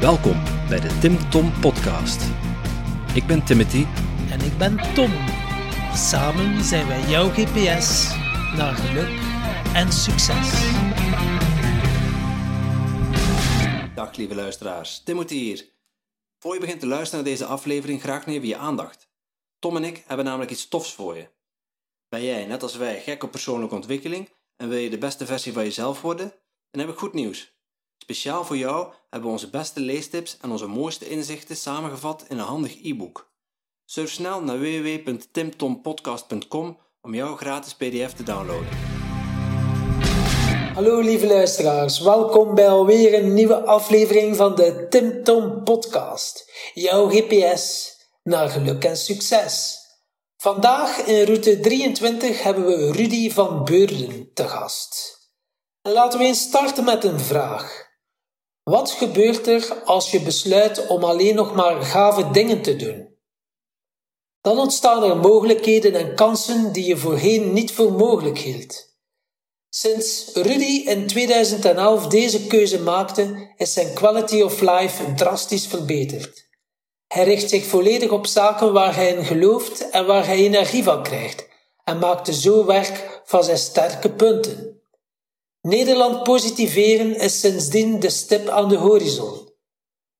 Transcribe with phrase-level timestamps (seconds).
[0.00, 2.22] Welkom bij de Tim Tom Podcast.
[3.14, 3.84] Ik ben Timothy.
[4.30, 5.10] En ik ben Tom.
[5.94, 8.08] Samen zijn wij jouw GPS
[8.56, 9.08] naar geluk
[9.74, 10.50] en succes.
[13.94, 15.72] Dag lieve luisteraars, Timothy hier.
[16.38, 19.10] Voor je begint te luisteren naar deze aflevering, graag even je aandacht.
[19.58, 21.28] Tom en ik hebben namelijk iets tofs voor je.
[22.08, 25.52] Ben jij, net als wij, gek op persoonlijke ontwikkeling en wil je de beste versie
[25.52, 26.34] van jezelf worden?
[26.70, 27.57] Dan heb ik goed nieuws.
[27.98, 32.44] Speciaal voor jou hebben we onze beste leestips en onze mooiste inzichten samengevat in een
[32.44, 33.32] handig e-book.
[33.84, 38.68] Surf snel naar www.timtompodcast.com om jouw gratis pdf te downloaden.
[40.74, 46.52] Hallo lieve luisteraars, welkom bij alweer een nieuwe aflevering van de Tim Tom Podcast.
[46.74, 49.76] Jouw GPS naar geluk en succes.
[50.36, 55.16] Vandaag in route 23 hebben we Rudy van Beurden te gast.
[55.82, 57.87] En laten we eens starten met een vraag.
[58.68, 63.16] Wat gebeurt er als je besluit om alleen nog maar gave dingen te doen?
[64.40, 68.96] Dan ontstaan er mogelijkheden en kansen die je voorheen niet voor mogelijk hield.
[69.68, 76.48] Sinds Rudy in 2011 deze keuze maakte, is zijn quality of life drastisch verbeterd.
[77.06, 81.02] Hij richt zich volledig op zaken waar hij in gelooft en waar hij energie van
[81.02, 81.46] krijgt,
[81.84, 84.77] en maakte zo werk van zijn sterke punten.
[85.60, 89.48] Nederland positiveren is sindsdien de stip aan de horizon.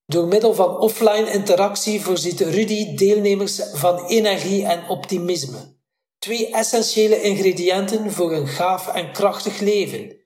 [0.06, 5.76] Door middel van offline interactie voorziet Rudy deelnemers van energie en optimisme.
[6.18, 10.16] Twee essentiële ingrediënten voor een gaaf en krachtig leven.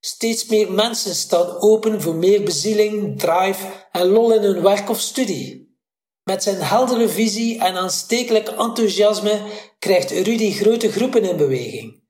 [0.00, 5.00] Steeds meer mensen staan open voor meer bezieling, drive en lol in hun werk of
[5.00, 5.78] studie.
[6.22, 9.40] Met zijn heldere visie en aanstekelijk enthousiasme
[9.78, 12.03] krijgt Rudy grote groepen in beweging.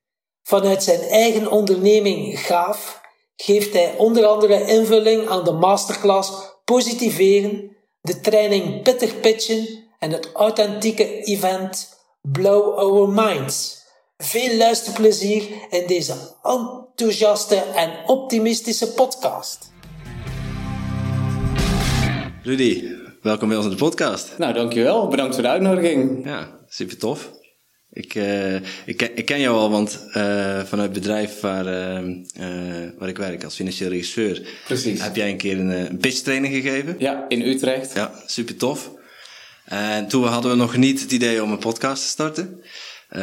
[0.46, 3.00] Vanuit zijn eigen onderneming Gaaf
[3.36, 6.32] geeft hij onder andere invulling aan de masterclass
[6.64, 9.66] Positiveren, de training Pittig Pitchen
[9.98, 11.88] en het authentieke event
[12.22, 13.82] Blow Our Minds.
[14.16, 19.72] Veel luisterplezier in deze enthousiaste en optimistische podcast.
[22.42, 22.88] Rudy,
[23.22, 24.38] welkom bij ons in de podcast.
[24.38, 25.08] Nou, dankjewel.
[25.08, 26.24] Bedankt voor de uitnodiging.
[26.24, 27.30] Ja, super tof.
[27.94, 30.14] Ik, uh, ik, ken, ik ken jou al, want uh,
[30.64, 32.14] vanuit het bedrijf waar, uh,
[32.98, 35.02] waar ik werk als financieel regisseur, Precies.
[35.02, 36.96] heb jij een keer een, een pitch training gegeven.
[36.98, 37.94] Ja, in Utrecht.
[37.94, 38.90] Ja, super tof.
[39.64, 42.62] En toen hadden we nog niet het idee om een podcast te starten.
[43.16, 43.22] Uh,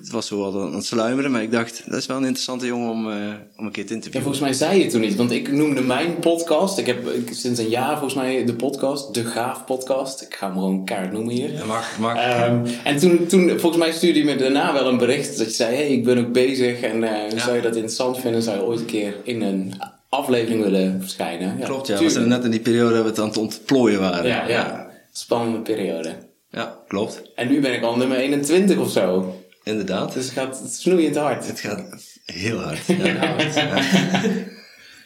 [0.00, 2.66] het was zo wel aan het sluimeren, maar ik dacht, dat is wel een interessante
[2.66, 3.14] jongen om, uh,
[3.56, 4.12] om een keer te interviewen.
[4.12, 6.78] Ja, volgens mij zei je toen niet, want ik noemde mijn podcast.
[6.78, 10.22] Ik heb ik, sinds een jaar volgens mij de podcast, de Gaaf Podcast.
[10.22, 11.52] Ik ga hem gewoon kaart noemen hier.
[11.52, 12.46] Ja, mag, mag.
[12.48, 15.52] Um, en toen, toen, volgens mij stuurde je me daarna wel een bericht dat je
[15.52, 17.38] zei, hey, ik ben ook bezig en ja.
[17.38, 18.42] zou je dat interessant vinden?
[18.42, 19.74] Zou je ooit een keer in een
[20.08, 21.56] aflevering willen verschijnen?
[21.58, 21.98] Ja, Klopt, ja.
[21.98, 24.26] We zijn net in die periode dat we het aan het ontplooien waren.
[24.26, 24.48] Ja.
[24.48, 24.90] ja.
[25.12, 26.14] spannende periode.
[26.54, 27.22] Ja, klopt.
[27.34, 29.34] En nu ben ik al nummer 21 of zo.
[29.62, 30.12] Inderdaad.
[30.12, 31.46] Dus het gaat snoeiend hard.
[31.46, 31.82] Het gaat
[32.24, 32.86] heel hard.
[32.86, 33.82] Ja, ja.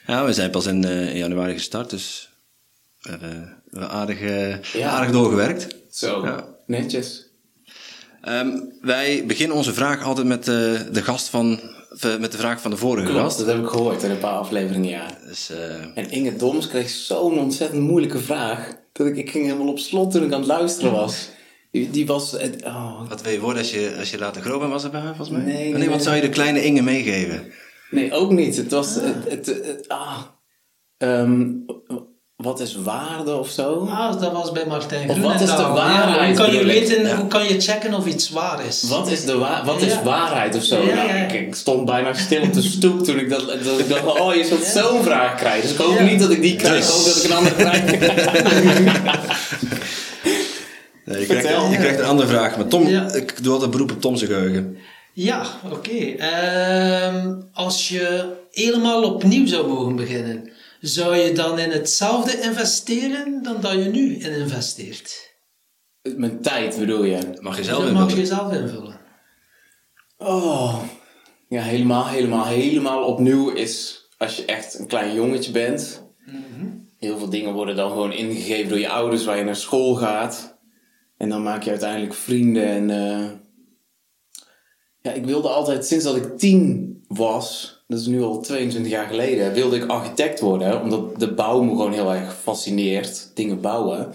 [0.06, 2.28] ja we zijn pas in, uh, in, januari gestart, dus
[3.00, 4.88] we hebben uh, aardig, uh, ja.
[4.88, 5.76] aardig doorgewerkt.
[5.91, 7.26] Zo, netjes.
[8.28, 11.60] Um, wij beginnen onze vraag altijd met de gast van,
[12.19, 13.38] met de vraag van de vorige Klopt, gast.
[13.38, 15.06] dat heb ik gehoord in een paar afleveringen, ja.
[15.26, 15.50] Dus,
[15.94, 18.76] en Inge Doms kreeg zo'n ontzettend moeilijke vraag.
[18.92, 21.28] Dat ik, ik ging helemaal op slot toen ik aan het luisteren was.
[21.70, 22.36] Die, die was...
[22.64, 23.08] Oh.
[23.08, 25.16] Wat wil je worden als je, als je later groot bent, was het bij haar
[25.16, 25.46] volgens mij?
[25.46, 27.52] Nee, nee, nee wat zou je de kleine Inge meegeven?
[27.90, 28.56] Nee, ook niet.
[28.56, 28.96] Het was...
[28.98, 29.04] Ah.
[29.04, 30.18] Het, het, het, ah.
[30.98, 31.64] Um,
[32.36, 33.88] wat is waarde of zo?
[33.90, 36.38] Ah, dat was bij Martijn Of wat is de waarheid?
[36.38, 37.16] Hoe kan je weten, ja.
[37.16, 38.82] hoe kan je checken of iets waar is?
[38.82, 40.02] Wat is, de wa wat is Ja.
[40.02, 40.82] waarheid of zo?
[40.82, 41.14] Ja, Nou, ja.
[41.14, 44.34] ik, ik stond bijna stil op de stoep toen ik dat, dat ik dacht, oh
[44.34, 45.62] je zult zo'n vraag krijgen.
[45.62, 46.02] Dus ik hoop Ja.
[46.02, 46.86] niet dat ik die krijg, Dus.
[46.86, 49.46] ik hoop dat ik een andere krijg.
[51.08, 52.56] Nee, je, krijgt, je krijgt een andere vraag.
[52.56, 53.12] Maar Tom, Ja.
[53.12, 54.76] ik doe altijd beroep op Tom zijn geheugen.
[55.12, 55.96] Ja, oké.
[56.16, 60.50] Ehm, als je helemaal opnieuw zou mogen beginnen,
[60.81, 65.37] zou je dan in hetzelfde investeren dan dat je nu in investeert?
[66.16, 67.19] Mijn tijd bedoel je?
[67.40, 68.25] Mag je zelf dat mag invullen.
[68.25, 69.00] je zelf invullen.
[70.19, 70.78] Oh,
[71.49, 76.02] ja, helemaal, helemaal, helemaal opnieuw is als je echt een klein jongetje bent.
[76.99, 80.57] Heel veel dingen worden dan gewoon ingegeven door je ouders waar je naar school gaat.
[81.19, 82.67] En dan maak je uiteindelijk vrienden.
[82.67, 83.26] En eh,
[85.00, 89.06] ja, ik wilde altijd, sinds dat ik tien was, dat is nu al 22 jaar
[89.06, 90.82] geleden, wilde ik architect worden.
[90.82, 93.31] Omdat de bouw me gewoon heel erg fascineert.
[93.35, 94.12] Dingen bouwen.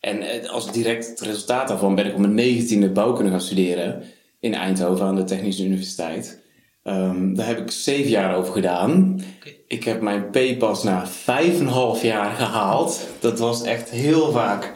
[0.00, 4.02] En eh, als direct het resultaat daarvan ben ik op mijn negentiende bouwkunde gaan studeren
[4.40, 6.40] in Eindhoven aan de Technische Universiteit.
[6.82, 9.20] Ehm, daar heb ik zeven jaar over gedaan.
[9.66, 13.08] Ik heb mijn P-pas na vijf en half jaar gehaald.
[13.20, 14.72] Dat was echt heel vaak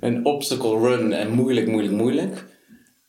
[0.00, 2.44] een obstacle run en moeilijk, moeilijk, moeilijk.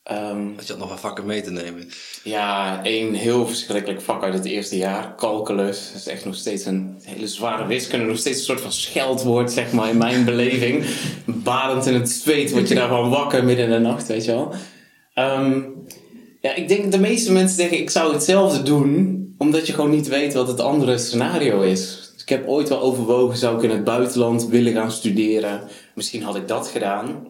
[0.04, 1.88] Ehm, Dat je had nog wat vakken mee te nemen.
[2.24, 5.16] ja, één heel verschrikkelijk vak uit het eerste jaar.
[5.18, 5.88] Calculus.
[5.92, 8.06] Dat is echt nog steeds een hele zware wiskunde.
[8.06, 10.86] Nog steeds een soort van scheldwoord, zeg maar, in mijn beleving.
[11.26, 14.54] Badend in het zweet word je daarvan wakker midden in de nacht, weet je wel.
[15.14, 15.62] Ehm,
[16.42, 19.18] ja, ik denk dat de meeste mensen denken, ik zou hetzelfde doen.
[19.38, 22.10] Omdat je gewoon niet weet wat het andere scenario is.
[22.14, 25.62] Dus ik heb ooit wel overwogen, zou ik in het buitenland willen gaan studeren.
[26.00, 27.28] Misschien had ik dat gedaan.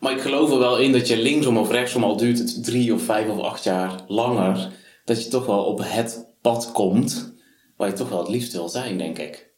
[0.00, 2.94] Maar ik geloof er wel in dat je linksom of rechtsom, al duurt het drie
[2.94, 4.70] of vijf of acht jaar langer,
[5.04, 7.34] dat je toch wel op het pad komt
[7.76, 9.50] waar je toch wel het liefst wil zijn, denk ik.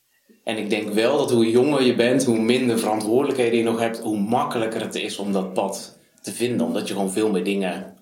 [0.44, 3.98] En ik denk wel dat hoe jonger je bent, hoe minder verantwoordelijkheden je nog hebt,
[3.98, 6.66] hoe makkelijker het is om dat pad te vinden.
[6.66, 7.96] Omdat je gewoon veel meer dingen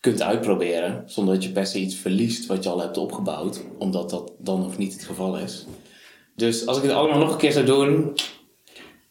[0.00, 4.32] kunt uitproberen, zonder dat je se iets verliest wat je al hebt opgebouwd, omdat dat
[4.38, 5.66] dan nog niet het geval is.
[6.36, 8.12] Dus als ik het allemaal nog een keer zou doen,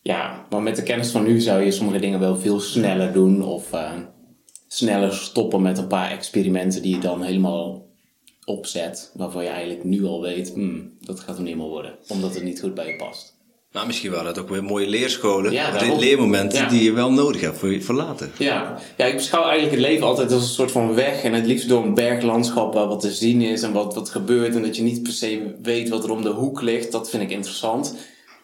[0.07, 3.44] ja, maar met de kennis van nu zou je sommige dingen wel veel sneller doen.
[3.44, 3.92] Of eh,
[4.68, 7.86] sneller stoppen met een paar experimenten die je dan helemaal
[8.45, 9.12] opzet.
[9.13, 11.95] Waarvan je eigenlijk nu al weet, hmm, dat gaat hem niet meer worden.
[12.07, 13.36] Omdat het niet goed bij je past.
[13.71, 15.51] Maar misschien waren het ook weer mooie leerscholen.
[15.51, 16.69] Ja, leermomenten Ja.
[16.69, 18.30] die je wel nodig hebt voor, je- voor later.
[18.38, 18.77] Ja.
[18.98, 21.24] ja, ik beschouw eigenlijk het leven altijd als een soort van weg.
[21.24, 24.56] En het liefst door een berglandschap waar wat te zien is en wat, wat gebeurt.
[24.56, 26.92] En dat je niet per se weet wat er om de hoek ligt.
[26.92, 27.95] Dat vind ik interessant.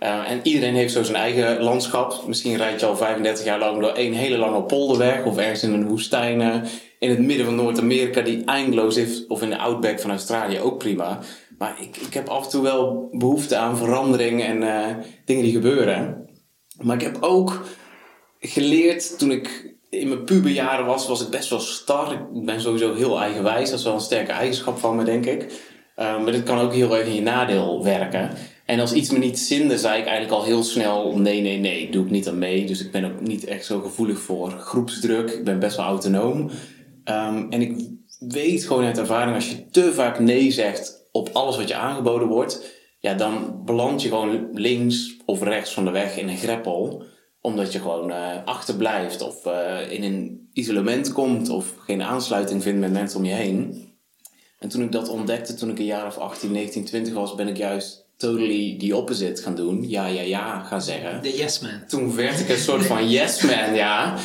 [0.03, 2.23] Eh, en iedereen heeft zo zijn eigen landschap.
[2.27, 5.25] Misschien rijd je al 35 jaar lang door één hele lange polderweg.
[5.25, 6.55] Of ergens in een woestijn eh,
[6.99, 9.27] in het midden van Noord-Amerika die eindeloos is.
[9.27, 11.19] Of in de outback van Australië ook prima.
[11.57, 14.95] Maar ik, ik heb af en toe wel behoefte aan verandering en eh,
[15.25, 16.29] dingen die gebeuren.
[16.81, 17.65] Maar ik heb ook
[18.39, 22.11] geleerd toen ik in mijn puberjaren was, was ik best wel star.
[22.11, 23.69] Ik ben sowieso heel eigenwijs.
[23.69, 25.71] Dat is wel een sterke eigenschap van me, denk ik.
[25.95, 28.29] Maar dit kan ook heel erg in je nadeel werken.
[28.65, 31.91] En als iets me niet zinde, zei ik eigenlijk al heel snel: nee, nee, nee,
[31.91, 32.65] doe ik niet aan mee.
[32.65, 35.29] Dus ik ben ook niet echt zo gevoelig voor groepsdruk.
[35.31, 36.39] Ik ben best wel autonoom.
[37.05, 37.87] Um, en ik
[38.19, 42.27] weet gewoon uit ervaring, als je te vaak nee zegt op alles wat je aangeboden
[42.27, 47.03] wordt, ja, dan beland je gewoon links of rechts van de weg in een greppel
[47.43, 52.79] omdat je gewoon uh, achterblijft of uh, in een isolement komt of geen aansluiting vindt
[52.79, 53.87] met mensen om je heen.
[54.59, 57.47] En toen ik dat ontdekte, toen ik een jaar of 18, 19, 20 was, ben
[57.47, 59.89] ik juist totally the opposite gaan doen.
[59.89, 61.21] Ja, ja, ja gaan zeggen.
[61.21, 61.83] De yes man.
[61.87, 64.15] Toen werd ik een soort van yes man, ja.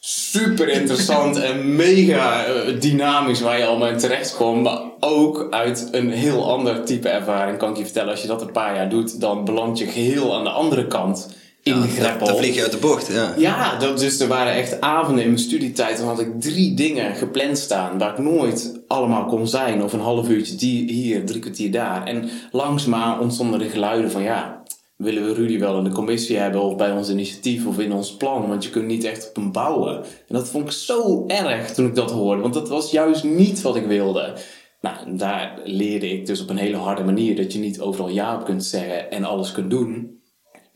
[0.00, 4.62] Super interessant en mega uh, dynamisch waar je allemaal in terecht komt.
[4.62, 8.10] Maar ook uit een heel ander type ervaring kan ik je vertellen.
[8.10, 11.28] Als je dat een paar jaar doet, dan beland je geheel aan de andere kant
[11.76, 12.16] ja.
[12.16, 13.34] Dan vlieg je uit de bocht, ja.
[13.36, 15.98] Ja, dat, dus er waren echt avonden in mijn studietijd.
[15.98, 19.82] Dan had ik drie dingen gepland staan waar ik nooit allemaal kon zijn.
[19.82, 22.06] Of een half uurtje die, hier, drie kwartier daar.
[22.06, 24.62] En langzaamaan ontstonden de geluiden van ja,
[24.96, 28.16] willen we Rudy wel in de commissie hebben of bij ons initiatief of in ons
[28.16, 28.48] plan.
[28.48, 29.96] Want je kunt niet echt op hem bouwen.
[29.96, 32.42] En dat vond ik zo erg toen ik dat hoorde.
[32.42, 34.32] Want dat was juist niet wat ik wilde.
[34.80, 38.34] Nou, daar leerde ik dus op een hele harde manier dat je niet overal ja
[38.34, 40.17] op kunt zeggen en alles kunt doen.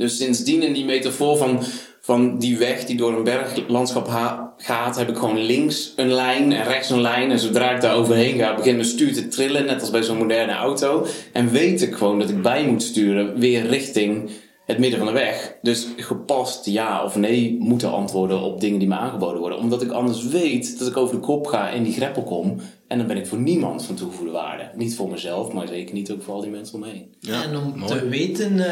[0.02, 1.62] Dus sindsdien in die metafoor van,
[2.00, 4.08] van die weg die door een berglandschap
[4.56, 7.30] gaat, heb ik gewoon links een lijn en rechts een lijn.
[7.30, 10.16] En zodra ik daar overheen ga, begint mijn stuur te trillen, net als bij zo'n
[10.16, 11.06] moderne auto.
[11.32, 14.30] En weet ik gewoon dat ik bij moet sturen weer richting
[14.66, 15.56] het midden van de weg.
[15.62, 19.58] Dus gepast ja of nee moeten antwoorden op dingen die me aangeboden worden.
[19.58, 22.60] Omdat ik anders weet dat ik over de kop ga en die greppel kom.
[22.92, 24.70] En dan ben ik voor niemand van toegevoegde waarde.
[24.74, 27.14] Niet voor mezelf, maar zeker niet ook voor al die mensen om me heen.
[27.20, 27.92] Ja, en om mooi.
[27.92, 28.66] te weten uh,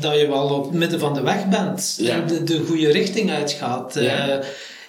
[0.00, 1.96] dat je wel op het midden van de weg bent.
[2.00, 2.14] Ja.
[2.14, 3.94] En de, de goede richting uitgaat.
[3.94, 4.28] Ja.
[4.28, 4.44] Uh,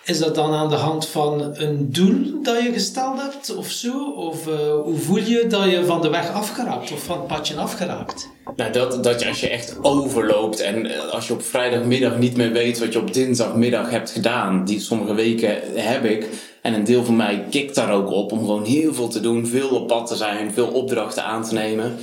[0.06, 4.12] is dat dan aan de hand van een doel dat je gesteld hebt of zo?
[4.12, 7.56] Of uh, hoe voel je dat je van de weg afgeraakt of van het padje
[7.56, 8.30] afgeraakt?
[8.56, 12.38] Nou, dat, dat je als je echt overloopt en eh, als je op vrijdagmiddag niet
[12.38, 14.66] meer weet wat je op dinsdagmiddag hebt gedaan.
[14.66, 16.28] Die sommige weken heb ik.
[16.66, 19.48] En een deel van mij kikt daar ook op om gewoon heel veel te doen,
[19.48, 21.96] veel op pad te zijn, veel opdrachten aan te nemen.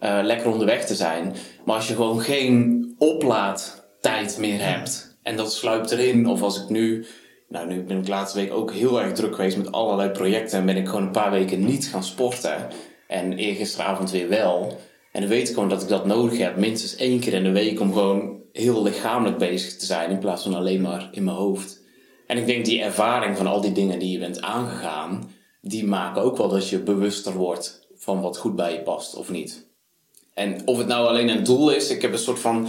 [0.00, 1.34] Uh, lekker onderweg te zijn.
[1.64, 6.68] Maar als je gewoon geen oplaadtijd meer hebt en dat sluipt erin, of als ik
[6.68, 7.06] nu
[7.48, 10.58] nou, nu ben ik de laatste week ook heel erg druk geweest met allerlei projecten.
[10.58, 12.68] En ben ik gewoon een paar weken niet gaan sporten.
[13.08, 14.78] En eergisteravond weer wel.
[15.12, 16.56] En dan weet ik gewoon dat ik dat nodig heb.
[16.56, 20.10] Minstens één keer in de week om gewoon heel lichamelijk bezig te zijn.
[20.10, 21.81] In plaats van alleen maar in mijn hoofd.
[22.32, 25.30] En ik denk die ervaring van al die dingen die je bent aangegaan.
[25.60, 29.30] Die maken ook wel dat je bewuster wordt van wat goed bij je past of
[29.30, 29.66] niet.
[30.34, 31.90] En of het nou alleen een doel is.
[31.90, 32.68] Ik heb een soort van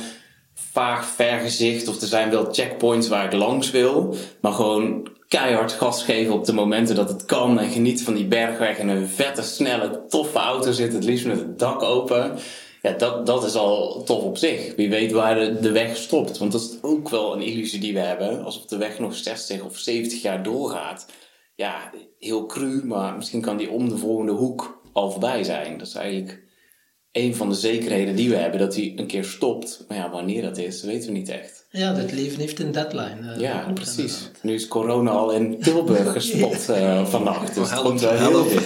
[0.54, 4.16] vaag vergezicht of er zijn wel checkpoints waar ik langs wil.
[4.42, 7.60] Maar gewoon keihard gas geven op de momenten dat het kan.
[7.60, 10.94] En geniet van die bergweg en een vette, snelle, toffe auto zit.
[10.94, 12.38] Het liefst met het dak open.
[12.84, 14.76] Ja, dat, dat is al tof op zich.
[14.76, 16.38] Wie weet waar de, de weg stopt.
[16.38, 18.44] Want dat is ook wel een illusie die we hebben.
[18.44, 21.06] Alsof de weg nog 60 of 70 jaar doorgaat.
[21.56, 25.78] Ja, heel cru, maar misschien kan die om de volgende hoek al voorbij zijn.
[25.78, 26.42] Dat is eigenlijk
[27.12, 29.86] een van de zekerheden die we hebben, dat hij een keer stopt.
[29.88, 31.66] Maar ja, wanneer dat is, weten we niet echt.
[31.70, 33.32] Ja, het leven heeft een deadline.
[33.34, 33.98] eh, Ja, precies.
[34.18, 34.44] inderdaad.
[34.44, 37.56] Nu is corona al in Tilburg gespot eh, vannacht.
[37.56, 38.50] Dus help, help.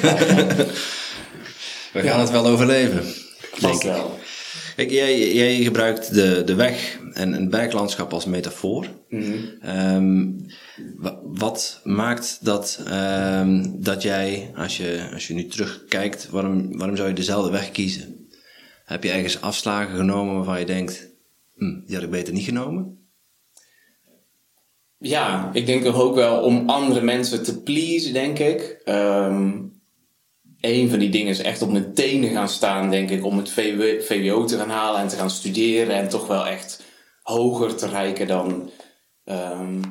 [1.94, 3.04] We gaan het wel overleven.
[3.60, 4.20] Vast wel.
[4.76, 8.88] Kijk, jij, jij gebruikt de, de weg en het berglandschap als metafoor.
[9.62, 10.26] Ehm,
[10.98, 16.96] wa- wat maakt dat, ehm, dat jij, als je, als je nu terugkijkt, waarom, waarom
[16.96, 18.28] zou je dezelfde weg kiezen?
[18.86, 21.08] Heb je ergens afslagen genomen waarvan je denkt,
[21.56, 22.98] hm, die had ik beter niet genomen?
[25.00, 28.82] Ja, ik denk toch ook wel om andere mensen te pleasen, denk ik.
[28.86, 29.52] Ehm
[30.62, 33.50] een van die dingen is echt op mijn tenen gaan staan, denk ik, om het
[33.50, 36.84] VW VWO te gaan halen en te gaan studeren en toch wel echt
[37.22, 38.72] hoger te reiken dan,
[39.24, 39.82] ehm,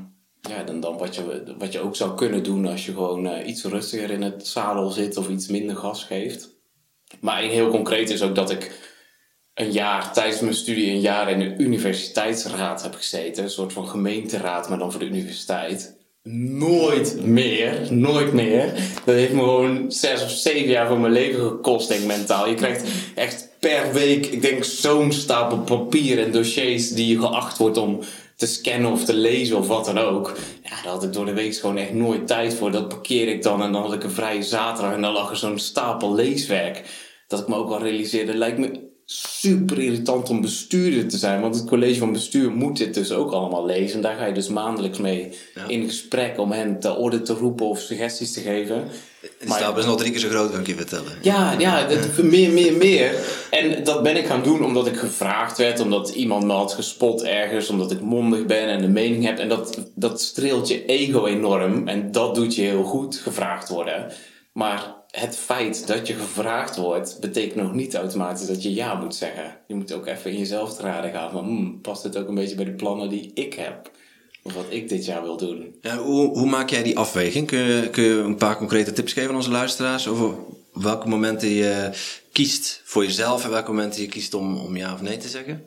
[0.40, 3.48] ja, dan, dan wat, je, wat je ook zou kunnen doen als je gewoon eh,
[3.48, 6.54] iets rustiger in het zadel zit of iets minder gas geeft.
[7.20, 8.94] Maar een heel concreet is ook dat ik
[9.54, 13.44] een jaar tijdens mijn studie een jaar in een universiteitsraad heb gezeten.
[13.44, 15.95] Een soort van gemeenteraad, maar dan voor de universiteit.
[16.28, 18.72] Nooit meer, nooit meer.
[19.04, 22.48] Dat heeft me gewoon zes of zeven jaar van mijn leven gekost, denk ik mentaal.
[22.48, 27.58] Je krijgt echt per week, ik denk zo'n stapel papier en dossiers die je geacht
[27.58, 27.98] wordt om
[28.36, 30.36] te scannen of te lezen of wat dan ook.
[30.62, 32.70] Ja, daar had ik door de week gewoon echt nooit tijd voor.
[32.70, 35.36] Dat parkeer ik dan en dan had ik een vrije zaterdag en dan lag er
[35.36, 36.82] zo'n stapel leeswerk.
[37.28, 41.40] Dat ik me ook al realiseerde, lijkt me super irritant om bestuurder te zijn.
[41.40, 43.96] Want het college van bestuur moet dit dus ook allemaal lezen.
[43.96, 45.32] En daar ga je dus maandelijks mee
[45.66, 48.88] in gesprek om hen te orde te roepen of suggesties te geven.
[49.20, 51.12] De stapel is nog drie keer zo groot, kan ik je vertellen.
[51.22, 53.14] Ja, ja, dat, meer, meer, meer.
[53.50, 57.22] En dat ben ik gaan doen omdat ik gevraagd werd, omdat iemand me had gespot
[57.22, 59.38] ergens, omdat ik mondig ben en een mening heb.
[59.38, 64.12] En dat, dat streelt je ego enorm en dat doet je heel goed, gevraagd worden.
[64.52, 69.14] Maar het feit dat je gevraagd wordt, betekent nog niet automatisch dat je ja moet
[69.14, 69.56] zeggen.
[69.66, 72.34] Je moet ook even in jezelf te raden gaan van, hmm, past dit ook een
[72.34, 73.90] beetje bij de plannen die ik heb?
[74.42, 75.74] Of wat ik dit jaar wil doen?
[75.80, 77.46] Ja, hoe, hoe maak jij die afweging?
[77.46, 80.34] Kun je, kun je een paar concrete tips geven aan onze luisteraars over
[80.72, 81.90] welke momenten je
[82.32, 85.64] kiest voor jezelf en welke momenten je kiest om, om ja of nee te zeggen?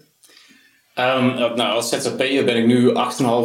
[0.94, 2.94] Ehm, nou, als ZZP'er ben ik nu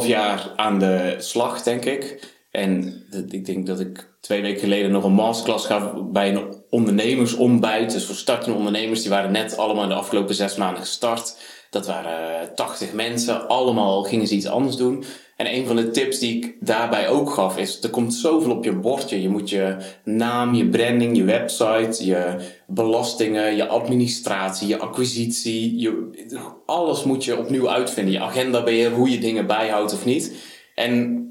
[0.02, 2.33] 8,5 jaar aan de slag, denk ik.
[2.54, 7.92] En ik denk dat ik twee weken geleden nog een masterclass gaf bij een ondernemersontbijt.
[7.92, 11.36] Dus voor startende ondernemers, die waren net allemaal in de afgelopen zes maanden gestart.
[11.70, 15.04] Dat waren eh, 80 mensen, allemaal gingen ze iets anders doen.
[15.36, 18.64] En een van de tips die ik daarbij ook gaf is, er komt zoveel op
[18.64, 19.22] je bordje.
[19.22, 26.24] Je moet je naam, je branding, je website, je belastingen, je administratie, je acquisitie, je,
[26.66, 28.12] alles moet je opnieuw uitvinden.
[28.12, 30.32] Je agendabeheer, hoe je dingen bijhoudt of niet.
[30.74, 31.23] En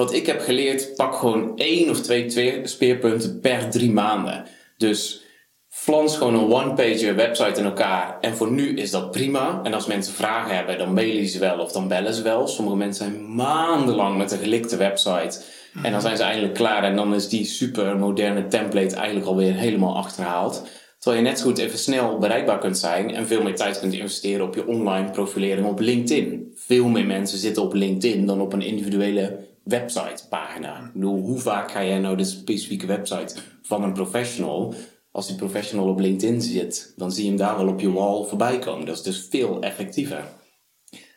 [0.00, 4.44] wat ik heb geleerd, pak gewoon één of twee, speerpunten per drie maanden.
[4.76, 5.22] Dus
[5.68, 8.18] flans gewoon een one-page website in elkaar.
[8.20, 9.60] En voor nu is dat prima.
[9.62, 12.48] En als mensen vragen hebben, dan mailen ze wel of dan bellen ze wel.
[12.48, 15.40] Sommige mensen zijn maandenlang met een gelikte website.
[15.82, 16.84] En dan zijn ze eindelijk klaar.
[16.84, 20.62] En dan is die super moderne template eigenlijk alweer helemaal achterhaald.
[20.98, 23.14] Terwijl je net zo goed even snel bereikbaar kunt zijn.
[23.14, 26.52] En veel meer tijd kunt investeren op je online profilering op LinkedIn.
[26.54, 30.84] Veel meer mensen zitten op LinkedIn dan op een individuele websitepagina.
[30.84, 34.74] Ik bedoel, hoe vaak ga jij nou de specifieke website van een professional?
[35.12, 38.24] Als die professional op LinkedIn zit, dan zie je hem daar wel op je wall
[38.24, 38.86] voorbij komen.
[38.86, 40.24] Dat is dus veel effectiever.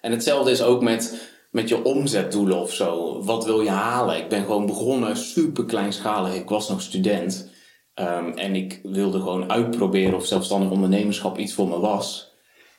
[0.01, 3.21] En hetzelfde is ook met, met je omzetdoelen of zo.
[3.23, 4.17] Wat wil je halen?
[4.17, 6.35] Ik ben gewoon begonnen super kleinschalig.
[6.35, 7.51] Ik was nog student.
[7.93, 12.32] Ehm, en ik wilde gewoon uitproberen of zelfstandig ondernemerschap iets voor me was.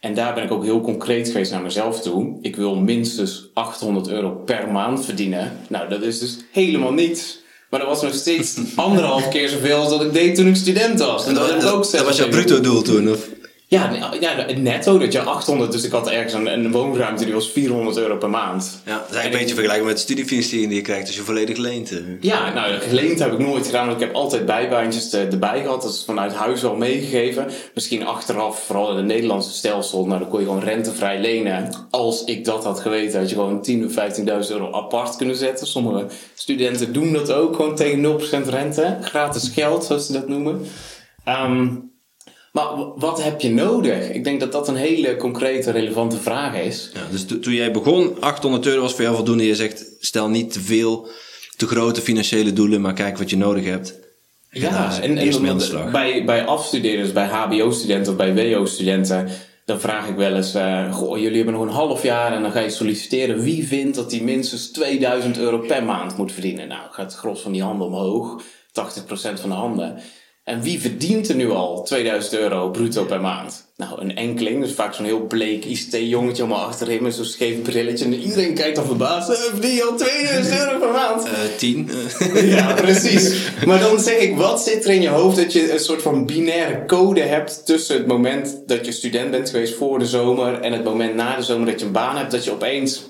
[0.04, 2.38] En daar ben ik ook heel concreet geweest naar mezelf toe.
[2.40, 5.58] Ik wil minstens 800 euro per maand verdienen.
[5.68, 7.38] Nou, dat is dus helemaal niets.
[7.70, 10.98] Maar dat was nog steeds anderhalf keer zoveel als dat ik deed toen ik student
[10.98, 11.26] was.
[11.26, 13.10] En dat, heb ik ook dat was jouw zelf bruto doel toen?
[13.10, 13.28] Of?
[13.74, 17.50] Ja, ja, netto dat je 800, dus ik had ergens een, een woonruimte die was
[17.50, 18.80] 400 euro per maand.
[18.84, 21.22] Ja, dat is eigenlijk een beetje vergelijkbaar met de studiefinanciering die je krijgt als je
[21.22, 21.92] volledig leent.
[22.20, 25.82] Ja, nou, geleend heb ik nooit gedaan, want ik heb altijd bijbaantjes erbij gehad.
[25.82, 27.46] Dat is vanuit huis al meegegeven.
[27.74, 31.86] Misschien achteraf, vooral in het Nederlandse stelsel, nou, dan kon je gewoon rentevrij lenen.
[31.90, 35.66] Als ik dat had geweten, had je gewoon 10.000 of 15.000 euro apart kunnen zetten.
[35.66, 38.98] Sommige studenten doen dat ook, gewoon tegen 0% rente.
[39.00, 40.66] Gratis geld, zoals ze dat noemen.
[41.24, 41.66] Ehm,
[42.54, 44.10] maar wat heb je nodig?
[44.10, 46.90] Ik denk dat dat een hele concrete, relevante vraag is.
[46.94, 49.46] Ja, dus to- toen jij begon, 800 euro was voor jou voldoende.
[49.46, 51.08] Je zegt, stel niet te veel.
[51.56, 53.94] Te grote financiële doelen, maar kijk wat je nodig hebt.
[54.50, 59.28] Ja, en, en bij, bij afstudeerders, bij HBO-studenten of bij WO-studenten,
[59.64, 62.52] dan vraag ik wel eens: eh, Goh, jullie hebben nog een half jaar en dan
[62.52, 63.40] ga je solliciteren.
[63.40, 66.68] Wie vindt dat die minstens 2000 euro per maand moet verdienen?
[66.68, 69.98] Nou, gaat het gros van die handen omhoog, 80% van de handen.
[70.44, 73.64] En wie verdient er nu al 2000 euro bruto per maand?
[73.76, 78.04] Nou, een enkeling, dus vaak zo'n heel bleek ICT-jongetje allemaal achterin met zo'n scheef brilletje.
[78.04, 81.24] En iedereen kijkt dan verbaasd: "Eh, verdien je al 2000 euro per maand?
[81.24, 81.90] Eh, tien.
[82.18, 83.34] eh, Ja, precies.
[83.66, 86.26] Maar dan zeg ik, wat zit er in je hoofd dat je een soort van
[86.26, 90.72] binaire code hebt tussen het moment dat je student bent geweest voor de zomer en
[90.72, 93.02] het moment na de zomer dat je een baan hebt, dat je opeens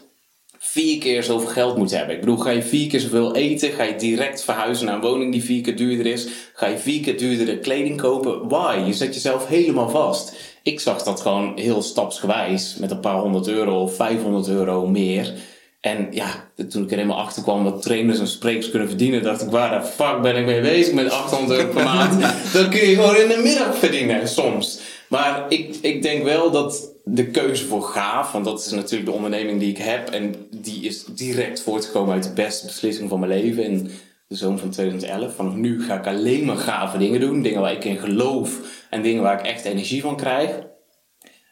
[0.66, 2.14] vier keer zoveel geld moet hebben.
[2.14, 3.72] Ik bedoel, ga je vier keer zoveel eten?
[3.72, 6.26] Ga je direct verhuizen naar een woning die vier keer duurder is?
[6.54, 8.48] Ga je vier keer duurdere kleding kopen?
[8.48, 8.82] Why?
[8.86, 10.36] Je zet jezelf helemaal vast.
[10.62, 15.34] Ik zag dat gewoon heel stapsgewijs met een paar honderd euro of 500 euro meer.
[15.80, 19.42] En ja, toen ik er helemaal achter kwam dat trainers en sprekers kunnen verdienen, dacht
[19.42, 22.20] ik, waar de fuck ben ik mee bezig met 800 euro per maand?
[22.52, 24.80] Dat kun je gewoon in de middag verdienen, soms.
[25.08, 29.16] Maar ik, ik denk wel dat de keuze voor gaaf, want dat is natuurlijk de
[29.16, 33.32] onderneming die ik heb, en die is direct voortgekomen uit de beste beslissing van mijn
[33.32, 33.90] leven in
[34.28, 35.34] de zomer van 2011.
[35.34, 39.02] Vanaf nu ga ik alleen maar gave dingen doen, dingen waar ik in geloof en
[39.02, 40.58] dingen waar ik echt energie van krijg.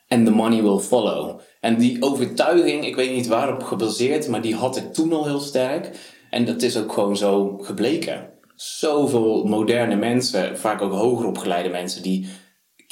[0.09, 1.40] En the money will follow.
[1.61, 5.40] En die overtuiging, ik weet niet waarop gebaseerd, maar die had ik toen al heel
[5.40, 5.90] sterk.
[6.30, 8.30] En dat is ook gewoon zo gebleken.
[8.54, 12.28] Zoveel moderne mensen, vaak ook hoger opgeleide mensen, die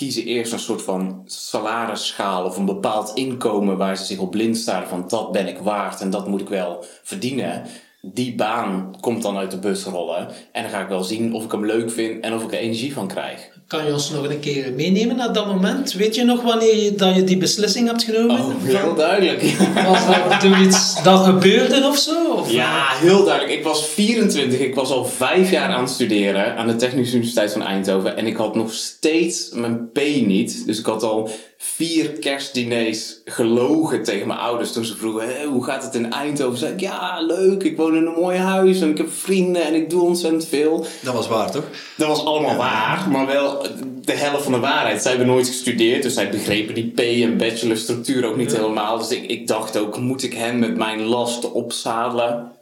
[0.00, 4.57] kiezen eerst een soort van salarisschaal of een bepaald inkomen waar ze zich op blind
[4.57, 7.66] staren van dat ben ik waard en dat moet ik wel verdienen.
[8.02, 11.45] Die baan komt dan uit de bus rollen en dan ga ik wel zien of
[11.45, 13.60] ik hem leuk vind en of ik er energie van krijg.
[13.71, 15.93] Kan je ons nog een keer meenemen naar dat moment?
[15.93, 18.41] Weet je nog wanneer je, dat je die beslissing hebt genomen?
[18.41, 19.43] Oh, heel duidelijk.
[19.87, 22.33] Was dat toen iets dat gebeurde of zo?
[22.33, 23.59] Of, Ja, heel duidelijk.
[23.59, 24.61] Ik was 24.
[24.61, 28.17] Ik was al vijf jaar aan het studeren aan de Technische Universiteit van Eindhoven.
[28.17, 30.67] En ik had nog steeds mijn P niet.
[30.67, 31.31] Dus ik had al
[31.62, 34.73] vier kerstdiners gelogen tegen mijn ouders.
[34.73, 36.59] Toen ze vroegen, "Hé, hoe gaat het in Eindhoven?
[36.59, 37.62] Zei ik, ja, leuk.
[37.62, 40.87] Ik woon in een mooi huis en ik heb vrienden en ik doe ontzettend veel.
[41.01, 41.64] Dat was waar, toch?
[41.97, 43.60] Dat was allemaal waar, maar wel
[44.01, 45.03] de helft van de waarheid.
[45.03, 48.99] Zij hebben nooit gestudeerd, dus zij begrepen die P- en bachelorstructuur ook niet helemaal.
[48.99, 52.53] Dus ik, ik dacht ook, moet ik hen met mijn last opzadelen?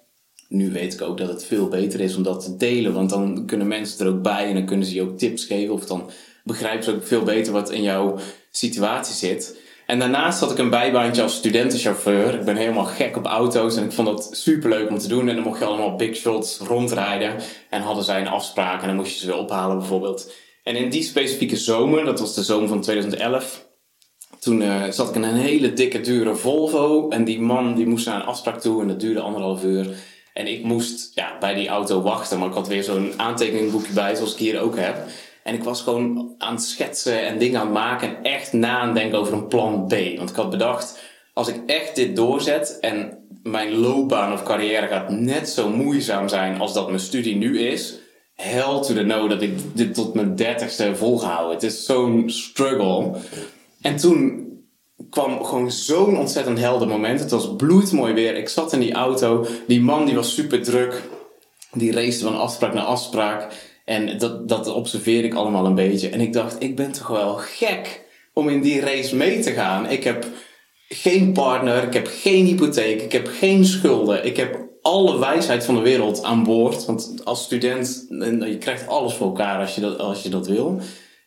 [0.48, 3.46] Nu weet ik ook dat het veel beter is om dat te delen, want dan
[3.46, 5.74] kunnen mensen er ook bij en dan kunnen ze je ook tips geven.
[5.74, 6.11] Of dan
[6.44, 8.18] begrijpen ze ook veel beter wat in jouw
[8.50, 9.56] situatie zit.
[9.87, 12.34] En daarnaast had ik een bijbaantje als studentenchauffeur.
[12.34, 15.28] Ik ben helemaal gek op auto's en ik vond dat super leuk om te doen.
[15.28, 17.34] En dan mocht je allemaal big shots rondrijden.
[17.70, 20.32] En hadden zij een afspraak en dan moest je ze weer ophalen bijvoorbeeld.
[20.68, 23.68] En in die specifieke zomer, dat was de zomer van 2011,
[24.38, 27.09] toen eh, zat ik in een hele dikke, dure Volvo.
[27.09, 29.87] En die man die moest naar een afspraak toe en dat duurde anderhalf uur.
[30.33, 34.14] En ik moest ja, bij die auto wachten, maar ik had weer zo'n aantekeningboekje bij,
[34.14, 34.96] zoals ik hier ook heb.
[35.42, 38.78] En ik was gewoon aan het schetsen en dingen aan het maken en echt na
[38.78, 39.94] aan denken over een plan B.
[40.16, 41.00] Want ik had bedacht,
[41.35, 46.61] als ik echt dit doorzet en mijn loopbaan of carrière gaat net zo moeizaam zijn
[46.61, 47.98] als dat mijn studie nu is,
[48.42, 51.55] hell to the no dat ik dit tot mijn dertigste volgehouden.
[51.55, 53.11] Het is zo'n struggle.
[53.81, 54.46] En toen
[55.11, 57.20] kwam gewoon zo'n ontzettend helder moment.
[57.20, 58.37] Het was bloedmooi weer.
[58.37, 59.46] Ik zat in die auto.
[59.66, 61.03] Die man die was super druk.
[61.72, 63.53] Die race van afspraak naar afspraak.
[63.85, 66.09] En dat, dat observeerde ik allemaal een beetje.
[66.09, 69.90] En ik dacht, ik ben toch wel gek om in die race mee te gaan.
[69.90, 70.27] Ik heb
[70.88, 74.24] geen partner, ik heb geen hypotheek, ik heb geen schulden.
[74.24, 76.84] Ik heb alle wijsheid van de wereld aan boord.
[76.84, 80.46] Want als student, en je krijgt alles voor elkaar als je dat, als je dat
[80.46, 80.80] wil.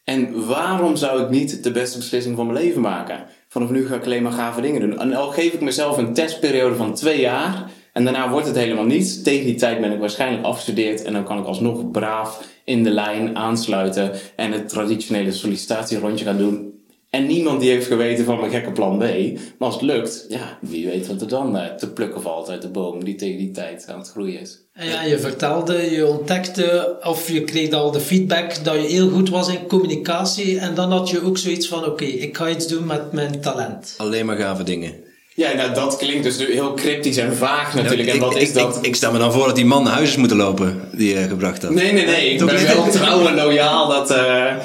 [0.04, 3.26] En waarom zou ik niet de beste beslissing van mijn leven maken?
[3.48, 5.00] Vanaf nu ga ik alleen maar gave dingen doen.
[5.00, 7.70] En al geef ik mezelf een testperiode van twee jaar.
[7.94, 9.22] En daarna wordt het helemaal niets.
[9.22, 11.04] Tegen die tijd ben ik waarschijnlijk afgestudeerd.
[11.04, 14.12] En dan kan ik alsnog braaf in de lijn aansluiten.
[14.36, 16.81] En het traditionele sollicitatierondje gaan doen.
[17.12, 19.02] En niemand die heeft geweten van mijn gekke plan B.
[19.02, 22.62] Maar als het lukt, ja, wie weet wat er dan eh, te plukken valt uit
[22.62, 24.60] de boom die tegen die tijd aan het groeien is.
[24.74, 29.10] En ja, je vertelde, je ontdekte of je kreeg al de feedback dat je heel
[29.10, 30.60] goed was in communicatie.
[30.60, 33.94] En dan had je ook zoiets van, oké, ik ga iets doen met mijn talent.
[33.98, 34.94] Alleen maar gave dingen.
[35.36, 38.08] Ja, nou dat klinkt dus heel cryptisch en vaag natuurlijk.
[38.08, 38.78] ik, en wat ik, is dat?
[38.78, 41.20] Ik, ik stel me dan voor dat die man naar huis is moeten lopen die
[41.20, 41.72] je gebracht had.
[41.72, 42.32] Nee, nee, nee.
[42.32, 43.88] Ik Toch ben wel trouw en loyaal.
[43.88, 44.56] Dat, eh,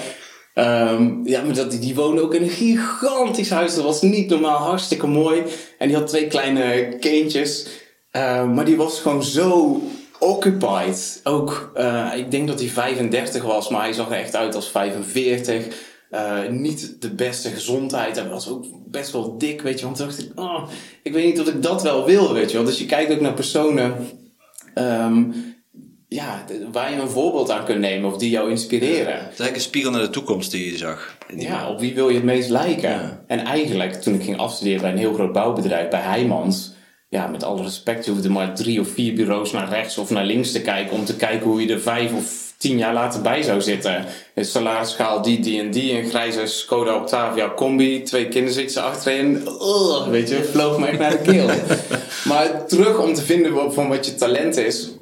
[0.57, 3.75] ehm, ja, maar dat, die woonde ook in een gigantisch huis.
[3.75, 5.42] Dat was niet normaal, hartstikke mooi.
[5.79, 7.66] En die had twee kleine kindjes.
[8.11, 9.81] Eh, maar die was gewoon zo
[10.19, 11.21] occupied.
[11.25, 14.69] Ook, eh, ik denk dat hij 35 was, maar hij zag er echt uit als
[14.69, 15.66] 45.
[16.11, 18.16] Eh, niet de beste gezondheid.
[18.16, 19.85] Hij was ook best wel dik, weet je.
[19.85, 20.69] Want toen dacht ik, oh,
[21.03, 22.66] ik weet niet of ik dat wel wil, weet je wel.
[22.66, 23.95] Dus je kijkt ook naar personen
[24.75, 25.25] ehm,
[26.09, 29.12] ja, waar je een voorbeeld aan kunt nemen of die jou inspireren.
[29.12, 31.16] Het is eigenlijk een spiegel naar de toekomst die je zag.
[31.29, 31.73] die Ja, man.
[31.73, 32.90] op wie wil je het meest lijken?
[32.90, 33.25] Ja.
[33.27, 36.73] En eigenlijk, toen ik ging afstuderen bij een heel groot bouwbedrijf, bij Heijmans,
[37.09, 40.25] ja, met alle respect, je hoefde maar drie of vier bureaus naar rechts of naar
[40.25, 43.42] links te kijken om te kijken hoe je er vijf of tien jaar later bij
[43.42, 44.05] zou zitten.
[44.35, 49.42] Een salarisschaal die, die en die, een grijze Skoda Octavia combi, twee kinderen zitten achterin.
[49.47, 51.49] Ugh, weet je, vloog me echt naar de keel.
[52.31, 54.96] maar terug om te vinden van wat je talent is.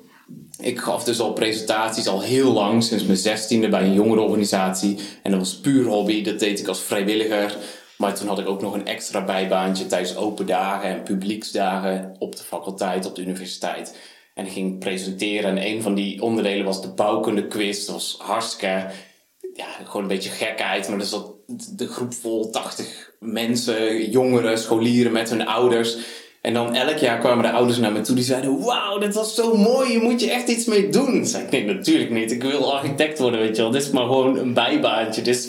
[0.60, 4.98] Ik gaf dus al presentaties al heel lang, sinds mijn zestiende bij een jongerenorganisatie.
[5.22, 7.56] En dat was puur hobby, dat deed ik als vrijwilliger.
[7.96, 12.36] Maar toen had ik ook nog een extra bijbaantje tijdens open dagen en publieksdagen op
[12.36, 13.96] de faculteit, op de universiteit.
[14.34, 17.86] En ik ging presenteren en een van die onderdelen was de bouwkunde quiz.
[17.86, 18.90] Dat was hartstikke,
[19.54, 20.88] ja, gewoon een beetje gekheid.
[20.88, 21.32] Maar er zat
[21.72, 25.96] de groep vol 80 mensen, jongeren, scholieren met hun ouders.
[26.44, 29.34] En dan elk jaar kwamen de ouders naar me toe die zeiden: Wauw, dit was
[29.34, 31.26] zo mooi, je moet je echt iets mee doen.
[31.26, 32.30] Zei ik: Nee, natuurlijk niet.
[32.30, 33.70] Ik wil architect worden, weet je wel.
[33.70, 35.22] Dit is maar gewoon een bijbaantje.
[35.22, 35.48] Dit is,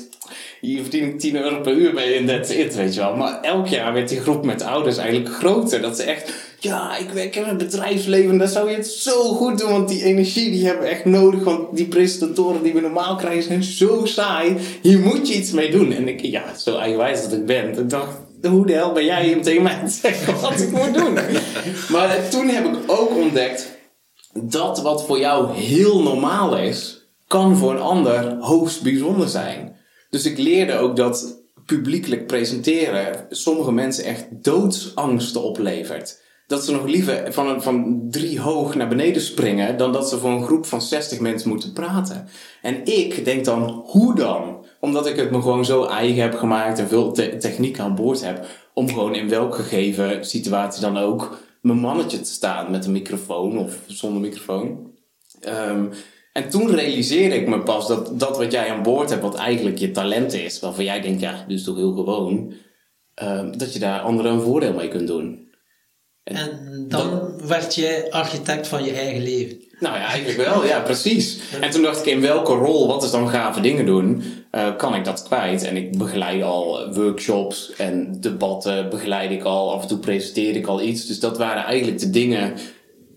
[0.81, 3.15] verdien ik 10 euro per uur mee en that's it, weet je wel.
[3.15, 5.81] Maar elk jaar werd die groep met ouders eigenlijk groter.
[5.81, 9.59] Dat ze echt: Ja, ik werk in het bedrijfsleven, daar zou je het zo goed
[9.59, 9.71] doen.
[9.71, 11.43] Want die energie die hebben we echt nodig.
[11.43, 14.57] Want die presentatoren die we normaal krijgen zijn zo saai.
[14.81, 15.91] Hier moet je iets mee doen.
[15.91, 17.79] En ik, ja, zo eigenwijs dat ik ben.
[17.79, 20.93] Ik dacht hoe de hel ben jij om tegen mij te zeggen wat ik moet
[20.93, 21.13] doen?
[21.93, 23.73] maar toen heb ik ook ontdekt
[24.33, 29.75] dat wat voor jou heel normaal is, kan voor een ander hoogst bijzonder zijn.
[30.09, 36.23] Dus ik leerde ook dat publiekelijk presenteren sommige mensen echt doodsangsten oplevert.
[36.47, 40.29] Dat ze nog liever van, van drie hoog naar beneden springen dan dat ze voor
[40.29, 42.27] een groep van 60 mensen moeten praten.
[42.61, 44.64] En ik denk dan, hoe dan?
[44.79, 48.23] Omdat ik het me gewoon zo eigen heb gemaakt en veel te- techniek aan boord
[48.25, 48.45] heb.
[48.73, 53.57] Om gewoon in welke gegeven situatie dan ook mijn mannetje te staan met een microfoon
[53.57, 54.93] of zonder microfoon.
[55.41, 55.85] Ehm,
[56.33, 59.77] en toen realiseerde ik me pas dat dat wat jij aan boord hebt, wat eigenlijk
[59.77, 62.53] je talent is, waarvan jij denkt, ja, dit is toch heel gewoon,
[63.13, 65.43] ehm, dat je daar anderen een voordeel mee kunt doen.
[66.23, 69.57] En dan werd je architect van je eigen leven.
[69.79, 71.39] Nou ja, eigenlijk wel, ja, precies.
[71.61, 74.95] En toen dacht ik, in welke rol, wat is dan gave dingen doen, eh, kan
[74.95, 75.63] ik dat kwijt?
[75.63, 80.67] En ik begeleid al workshops en debatten, begeleid ik al, af en toe presenteer ik
[80.67, 81.05] al iets.
[81.05, 82.53] Dus dat waren eigenlijk de dingen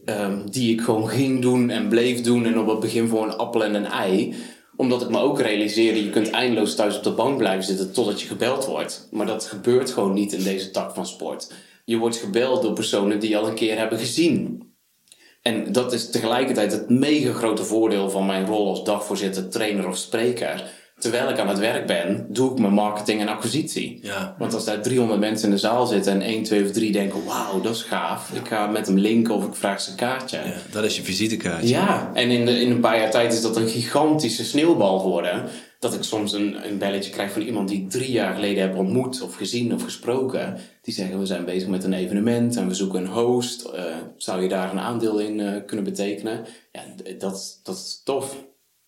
[0.04, 2.46] ehm, die ik gewoon ging doen en bleef doen.
[2.46, 4.34] En op het begin voor een appel en een ei.
[4.76, 8.20] Omdat ik me ook realiseerde, je kunt eindeloos thuis op de bank blijven zitten totdat
[8.20, 9.08] je gebeld wordt.
[9.10, 11.52] Maar dat gebeurt gewoon niet in deze tak van sport.
[11.84, 14.67] Je wordt gebeld door personen die je al een keer hebben gezien.
[15.42, 19.96] En dat is tegelijkertijd het mega grote voordeel van mijn rol als dagvoorzitter, trainer of
[19.96, 20.77] spreker.
[20.98, 23.98] Terwijl ik aan het werk ben, doe ik mijn marketing en acquisitie.
[24.02, 24.34] Ja.
[24.38, 27.24] Want als daar 300 mensen in de zaal zitten en 1, 2 of 3 denken:
[27.24, 28.30] wauw, dat is gaaf.
[28.32, 30.36] Ik ga met hem linken of ik vraag zijn kaartje.
[30.36, 31.68] Ja, dat is je visitekaartje.
[31.68, 35.44] Ja, en in, de, in een paar jaar tijd is dat een gigantische sneeuwbal geworden.
[35.78, 38.76] Dat ik soms een, een belletje krijg van iemand die ik drie jaar geleden heb
[38.76, 40.58] ontmoet of gezien of gesproken.
[40.82, 43.64] Die zeggen we zijn bezig met een evenement en we zoeken een host.
[43.64, 43.84] Eh,
[44.16, 46.44] zou je daar een aandeel in eh, kunnen betekenen?
[46.72, 46.82] Ja,
[47.18, 48.36] dat, dat is tof.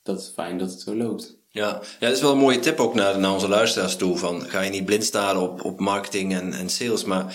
[0.03, 1.40] Dat is fijn dat het zo loopt.
[1.53, 4.17] Ja, ja dat is wel een mooie tip ook naar, naar onze luisteraars toe.
[4.17, 7.35] Van, ga je niet blind staren op, op marketing en, en sales, maar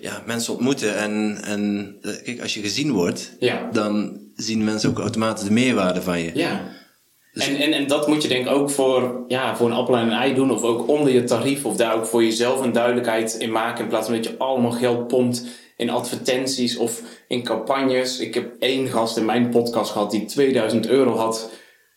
[0.00, 0.96] ja, mensen ontmoeten.
[0.96, 3.68] En, en eh, kijk, als je gezien wordt, Ja.
[3.72, 6.30] dan zien mensen ook automatisch de meerwaarde van je.
[6.34, 6.78] Ja.
[7.32, 10.06] En, en, en dat moet je denk ik ook voor, ja, voor een appel en
[10.06, 10.50] een ei doen.
[10.50, 11.64] Of ook onder je tarief.
[11.64, 13.82] Of daar ook voor jezelf een duidelijkheid in maken.
[13.82, 15.44] In plaats van dat je allemaal geld pompt
[15.76, 18.18] in advertenties of in campagnes.
[18.18, 21.50] Ik heb één gast in mijn podcast gehad die 2000 euro had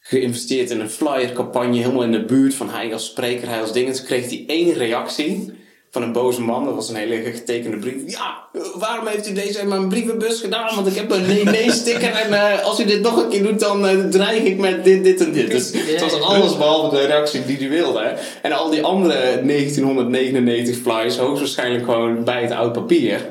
[0.04, 1.78] geïnvesteerd in een flyercampagne.
[1.78, 3.88] Helemaal in de buurt van hij als spreker, hij als ding.
[3.88, 5.52] En toen kreeg hij één reactie
[5.94, 6.66] van een boze man.
[6.66, 8.12] Dat was een hele getekende brief.
[8.12, 10.76] Ja, waarom heeft u deze in mijn brievenbus gedaan?
[10.76, 12.12] Want ik heb een nee-nee-sticker.
[12.12, 15.04] En eh, als u dit nog een keer doet, dan eh, dreig ik met dit,
[15.04, 15.52] dit en dit.
[15.52, 18.14] Dus het was alles behalve de reactie die hij wilde.
[18.42, 23.22] En al die andere 1999 flyers, hoogstwaarschijnlijk gewoon bij het oud papier.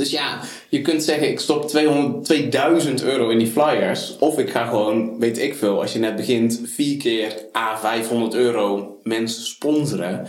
[0.00, 4.16] Dus ja, je kunt zeggen ik stop 200, 2000 euro in die flyers.
[4.18, 8.34] Of ik ga gewoon, weet ik veel, als je net begint, vier keer A 500
[8.34, 10.26] euro mensen sponsoren.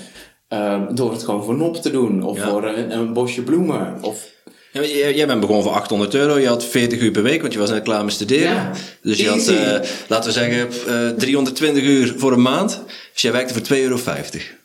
[0.47, 2.23] ehm, door het gewoon voor nop te doen.
[2.23, 2.49] Of Ja.
[2.49, 3.97] voor een, een bosje bloemen.
[4.01, 4.27] Of,
[4.71, 6.37] Ja, jij, jij bent begonnen voor 800 euro.
[6.39, 8.53] Je had 40 uur per week, want je was net klaar met studeren.
[8.53, 12.83] Ja, dus je had, eh, laten we zeggen, eh 320 uur voor een maand.
[13.13, 14.59] Dus jij werkte voor 2,50 euro.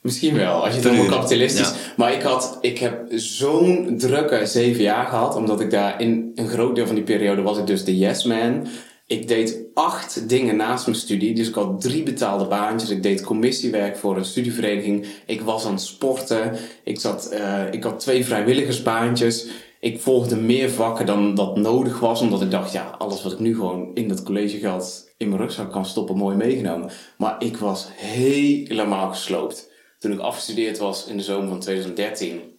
[0.00, 1.68] Misschien wel, als je het helemaal kapitalistisch...
[1.68, 1.74] Ja.
[1.96, 5.36] Maar ik, had, ik heb zo'n drukke zeven jaar gehad.
[5.36, 8.24] Omdat ik daar in een groot deel van die periode was ik dus de yes
[8.24, 8.66] man.
[9.06, 11.34] Ik deed acht dingen naast mijn studie.
[11.34, 12.90] Dus ik had drie betaalde baantjes.
[12.90, 15.06] Ik deed commissiewerk voor een studievereniging.
[15.26, 16.56] Ik was aan het sporten.
[16.84, 19.46] Ik, zat, eh, ik had twee vrijwilligersbaantjes.
[19.80, 23.38] ik volgde meer vakken dan dat nodig was, omdat ik dacht, ja, alles wat ik
[23.38, 26.90] nu gewoon in dat collegegeld in mijn rugzak kan stoppen, mooi meegenomen.
[27.18, 29.67] Maar ik was helemaal gesloopt.
[29.98, 32.58] Toen ik afgestudeerd was in de zomer van 2013,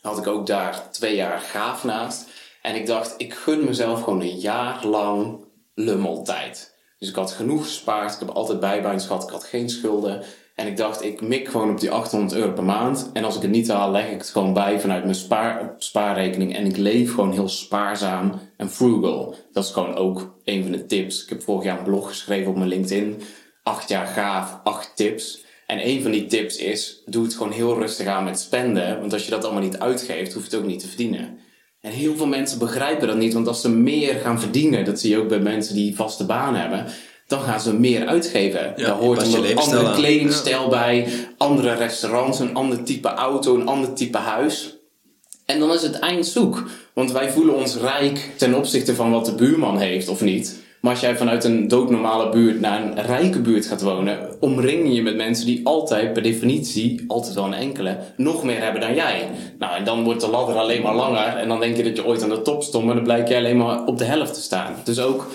[0.00, 2.28] had ik ook daar twee jaar gaaf naast.
[2.62, 5.44] En ik dacht, ik gun mezelf gewoon een jaar lang
[5.74, 6.74] lummeltijd.
[6.98, 10.22] Dus ik had genoeg gespaard, ik heb altijd bijbaans gehad, ik had geen schulden.
[10.54, 13.10] En ik dacht, ik mik gewoon op die 800 euro per maand.
[13.12, 16.56] En als ik het niet haal, leg ik het gewoon bij vanuit mijn spaar, spaarrekening.
[16.56, 19.34] En ik leef gewoon heel spaarzaam en frugal.
[19.52, 21.22] Dat is gewoon ook een van de tips.
[21.22, 23.22] Ik heb vorig jaar een blog geschreven op mijn LinkedIn.
[23.62, 25.44] Acht jaar gaaf, acht tips.
[25.66, 29.00] En een van die tips is, doe het gewoon heel rustig aan met spenden.
[29.00, 31.38] Want als je dat allemaal niet uitgeeft, hoef je het ook niet te verdienen.
[31.80, 35.10] En heel veel mensen begrijpen dat niet, want als ze meer gaan verdienen, dat zie
[35.10, 36.86] je ook bij mensen die vaste baan hebben,
[37.26, 38.74] dan gaan ze meer uitgeven.
[38.76, 43.92] Ja, Daar hoort een andere kledingstijl bij, andere restaurants, een ander type auto, een ander
[43.92, 44.76] type huis.
[45.44, 46.68] En dan is het eind zoek.
[46.92, 50.64] Want wij voelen ons rijk ten opzichte van wat de buurman heeft of niet.
[50.80, 55.02] Maar als jij vanuit een doodnormale buurt naar een rijke buurt gaat wonen, omring je
[55.02, 59.28] met mensen die altijd, per definitie, altijd wel een enkele, nog meer hebben dan jij.
[59.58, 61.36] Nou, en dan wordt de ladder alleen maar langer.
[61.36, 63.36] En dan denk je dat je ooit aan de top stond, maar dan blijkt je
[63.36, 64.74] alleen maar op de helft te staan.
[64.84, 65.26] Dus ook,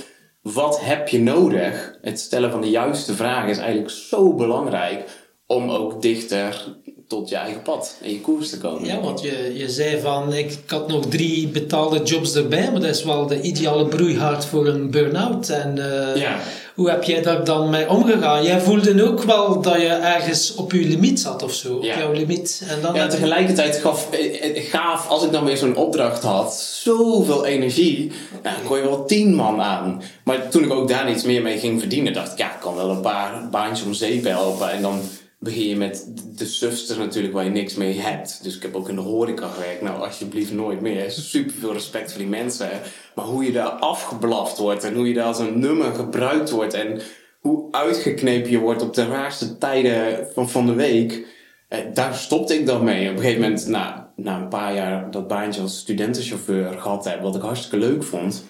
[0.41, 1.97] wat heb je nodig?
[2.01, 5.03] Het stellen van de juiste vragen is eigenlijk zo belangrijk
[5.47, 6.75] om ook dichter
[7.11, 8.85] tot je eigen pad en je koers te komen.
[8.85, 12.81] Ja, want je, je zei van, ik, ik had nog drie betaalde jobs erbij, maar
[12.81, 15.49] dat is wel de ideale broeihard voor een burn-out.
[15.49, 15.77] En
[16.13, 16.35] eh, Ja.
[16.75, 18.43] hoe heb jij daar dan mee omgegaan?
[18.43, 21.93] Jij voelde ook wel dat je ergens op je limiet zat of zo, Ja.
[21.93, 22.63] op jouw limiet.
[22.69, 26.53] En dan Ja, tegelijkertijd gaf, eh, eh, gaaf als ik dan weer zo'n opdracht had,
[26.83, 28.11] zoveel energie.
[28.43, 30.01] Nou, dan kon je wel tien man aan.
[30.23, 32.75] Maar toen ik ook daar iets meer mee ging verdienen, dacht ik, ja, ik kan
[32.75, 34.71] wel een paar baantjes om zeep helpen.
[34.71, 34.99] En dan
[35.43, 38.43] begin je met de sufster natuurlijk waar je niks mee hebt.
[38.43, 39.81] Dus ik heb ook in de horeca gewerkt.
[39.81, 41.11] Nou, alsjeblieft nooit meer.
[41.11, 42.69] Super veel respect voor die mensen.
[43.15, 46.73] Maar hoe je daar afgeblaft wordt en hoe je daar als een nummer gebruikt wordt
[46.73, 47.01] en
[47.39, 51.25] hoe uitgeknepen je wordt op de raarste tijden van, van de week.
[51.67, 53.09] Eh, daar stopte ik dan mee.
[53.09, 57.21] Op een gegeven moment, na, na een paar jaar dat baantje als studentenchauffeur gehad heb,
[57.21, 58.45] wat ik hartstikke leuk vond,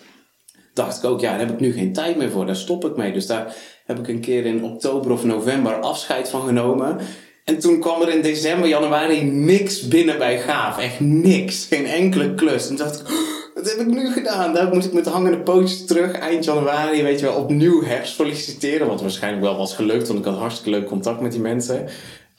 [0.73, 2.45] dacht ik ook, ja, daar heb ik nu geen tijd meer voor.
[2.45, 3.13] Daar stop ik mee.
[3.13, 3.55] Dus daar
[3.85, 6.97] heb ik een keer in oktober of november afscheid van genomen.
[7.45, 10.79] En toen kwam er in december, januari niks binnen bij Gaaf.
[10.79, 11.65] Echt niks.
[11.65, 12.69] Geen enkele klus.
[12.69, 14.53] En toen dacht ik, "Oh, wat heb ik nu gedaan?
[14.53, 16.11] Daar moest ik met hangende pootjes terug.
[16.11, 18.87] Eind januari, weet je wel, opnieuw hersolliciteren.
[18.87, 21.87] Wat waarschijnlijk wel was gelukt, want ik had hartstikke leuk contact met die mensen.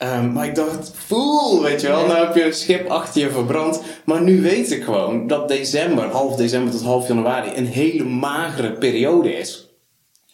[0.03, 3.29] Ehm, maar ik dacht, voel, weet je wel, nou heb je een schip achter je
[3.29, 3.81] verbrand.
[4.05, 8.71] Maar nu weet ik gewoon dat december, half december tot half januari, een hele magere
[8.71, 9.67] periode is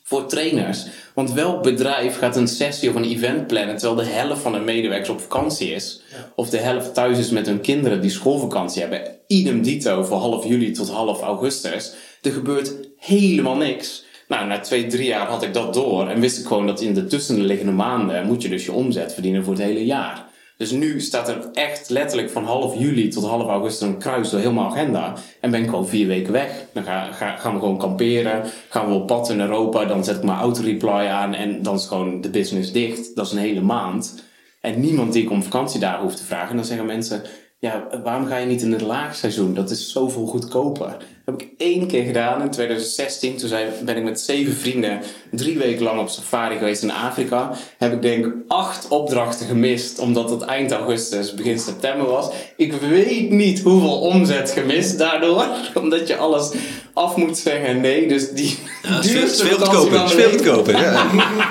[0.03, 0.85] voor trainers.
[1.13, 4.59] Want welk bedrijf gaat een sessie of een event plannen terwijl de helft van de
[4.59, 6.01] medewerkers op vakantie is?
[6.35, 9.01] Of de helft thuis is met hun kinderen die schoolvakantie hebben?
[9.27, 11.93] Idem dito voor half juli tot half augustus.
[12.21, 14.03] Er gebeurt helemaal niks.
[14.29, 16.93] Nou, na twee, drie jaar had ik dat door en wist ik gewoon dat in
[16.93, 20.25] de tussenliggende maanden moet je dus je omzet verdienen voor het hele jaar.
[20.57, 24.53] Dus nu staat er echt letterlijk van half juli tot half augustus een kruis door
[24.53, 25.13] mijn agenda.
[25.41, 26.65] En ben ik gewoon vier weken weg.
[26.73, 28.43] Dan ga, ga- gaan we gewoon kamperen.
[28.69, 29.85] Gaan we op pad in Europa.
[29.85, 31.33] Dan zet ik mijn autoreply aan.
[31.33, 33.15] En dan is gewoon de business dicht.
[33.15, 34.23] Dat is een hele maand.
[34.61, 36.49] En niemand die ik om vakantiedagen hoeft te vragen.
[36.49, 37.21] En dan zeggen mensen...
[37.61, 39.53] Ja, waarom ga je niet in het laagseizoen?
[39.53, 40.85] Dat is zoveel goedkoper.
[40.87, 43.37] Dat heb ik één keer gedaan in 2016.
[43.37, 44.99] Toen zei, ben ik met zeven vrienden
[45.31, 47.51] drie weken lang op safari geweest in Afrika.
[47.77, 49.99] Heb ik denk acht opdrachten gemist.
[49.99, 52.29] Omdat het eind augustus, begin september was.
[52.57, 55.45] Ik weet niet hoeveel omzet gemist daardoor.
[55.81, 56.51] Omdat je alles
[56.93, 57.81] af moet zeggen.
[57.81, 60.09] Nee, dus die Ja, duurste veel goedkoper.
[60.09, 61.07] veel goedkoper, ja.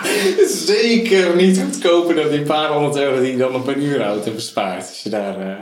[0.66, 4.86] Zeker niet goedkoper dan die paar honderd euro die je dan op een uurauto bespaart.
[4.88, 5.56] Als je daar, eh,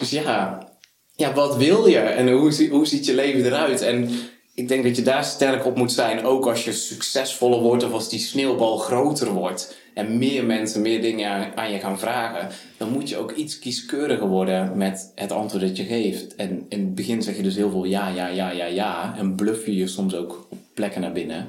[0.00, 0.68] Dus ja.
[1.16, 3.82] ja, wat wil je en hoe, hoe ziet je leven eruit?
[3.82, 4.08] En
[4.54, 6.24] ik denk dat je daar sterk op moet zijn.
[6.24, 9.76] Ook als je succesvoller wordt of als die sneeuwbal groter wordt.
[9.94, 12.48] En meer mensen meer dingen aan je gaan vragen.
[12.76, 16.34] Dan moet je ook iets kieskeuriger worden met het antwoord dat je geeft.
[16.34, 19.14] En in het begin zeg je dus heel veel ja, ja, ja, ja, ja.
[19.18, 21.46] En bluff je je soms ook op plekken naar binnen.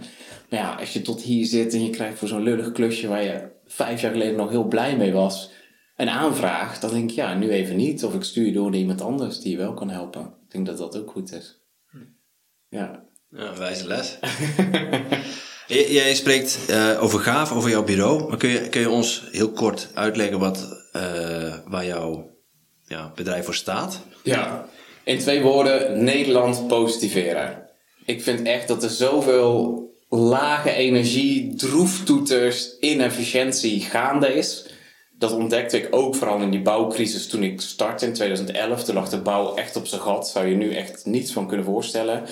[0.50, 3.24] Maar ja, als je tot hier zit en je krijgt voor zo'n lullig klusje waar
[3.24, 5.52] je vijf jaar geleden nog heel blij mee was,
[6.02, 8.04] een aanvraag, dan denk ik ja, nu even niet.
[8.04, 10.22] Of ik stuur je door naar iemand anders die je wel kan helpen.
[10.22, 11.60] Ik denk dat dat ook goed is.
[12.70, 13.04] Ja.
[13.30, 14.18] Ja, wijze les.
[15.90, 18.28] Jij spreekt eh, over gaaf, over jouw bureau.
[18.30, 22.30] Maar kun je, kun je ons heel kort uitleggen wat, eh, waar jouw
[22.88, 24.02] ja, bedrijf voor staat?
[24.24, 24.66] Ja.
[25.04, 27.70] In twee woorden, Nederland positiveren.
[28.06, 34.66] Ik vind echt dat er zoveel lage energie, droeftoeters, inefficiëntie gaande is.
[35.22, 38.84] Dat ontdekte ik ook vooral in die bouwcrisis toen ik startte in 2011.
[38.84, 40.30] Toen lag de bouw echt op zijn gat.
[40.30, 42.24] Zou je nu echt niets van kunnen voorstellen.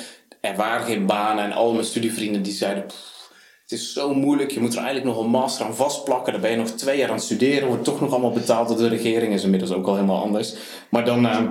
[0.41, 2.86] Er waren geen banen en al mijn studievrienden die zeiden...
[2.86, 3.32] "Pff,
[3.63, 6.32] het is zo moeilijk, je moet er eigenlijk nog een master aan vastplakken.
[6.32, 8.78] Dan ben je nog twee jaar aan het studeren, wordt toch nog allemaal betaald door
[8.78, 9.34] de regering.
[9.34, 10.54] Is inmiddels ook al helemaal anders.
[10.89, 11.41] Maar dan eh,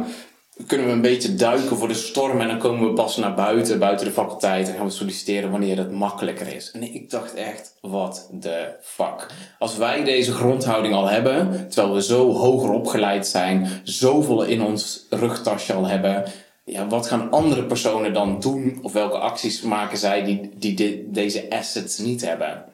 [0.67, 3.79] kunnen we een beetje duiken voor de storm en dan komen we pas naar buiten,
[3.79, 4.69] buiten de faculteit.
[4.69, 6.71] En gaan we solliciteren wanneer het makkelijker is.
[6.71, 9.27] En ik dacht echt, wat de fuck.
[9.59, 15.07] Als wij deze grondhouding al hebben, terwijl we zo hoger opgeleid zijn, zoveel in ons
[15.11, 16.25] rugtasje al hebben
[16.65, 18.79] ja, wat gaan andere personen dan doen?
[18.83, 22.65] Of welke acties maken zij die, die de- deze assets niet hebben?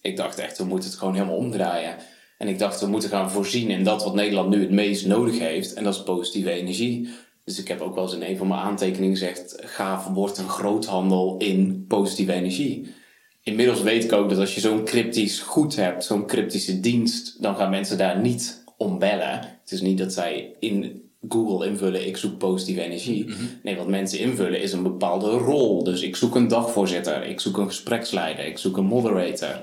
[0.00, 1.94] Ik dacht echt, we moeten het gewoon helemaal omdraaien.
[2.40, 5.38] En ik dacht, we moeten gaan voorzien in dat wat Nederland nu het meest nodig
[5.38, 5.74] heeft.
[5.74, 7.08] En dat is positieve energie.
[7.44, 9.56] Dus ik heb ook wel eens in een van mijn aantekeningen gezegd...
[9.60, 12.94] gaaf wordt een groothandel in positieve energie.
[13.42, 16.04] Inmiddels weet ik ook dat als je zo'n cryptisch goed hebt...
[16.04, 17.42] zo'n cryptische dienst...
[17.42, 19.38] dan gaan mensen daar niet om bellen.
[19.60, 22.06] Het is niet dat zij in Google invullen...
[22.06, 23.34] ik zoek positieve energie.
[23.62, 25.84] Nee, wat mensen invullen is een bepaalde rol.
[25.84, 27.24] Dus ik zoek een dagvoorzitter.
[27.24, 28.46] Ik zoek een gespreksleider.
[28.46, 29.62] Ik zoek een moderator...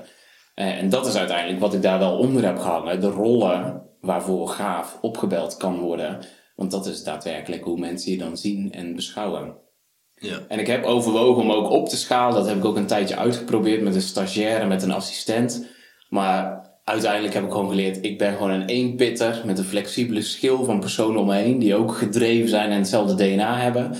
[0.58, 3.00] Eh, en dat is uiteindelijk wat ik daar wel onder heb gehangen.
[3.00, 6.18] De rollen waarvoor gaaf opgebeld kan worden.
[6.56, 9.56] Want dat is daadwerkelijk hoe mensen je dan zien en beschouwen.
[10.14, 10.38] Ja.
[10.48, 12.34] En ik heb overwogen om ook op te schalen.
[12.34, 15.66] Dat heb ik ook een tijdje uitgeprobeerd met een stagiaire, met een assistent.
[16.08, 20.64] Maar uiteindelijk heb ik gewoon geleerd, ik ben gewoon een eenpitter met een flexibele schil
[20.64, 21.58] van personen om me heen.
[21.58, 23.96] Die ook gedreven zijn en hetzelfde DNA hebben.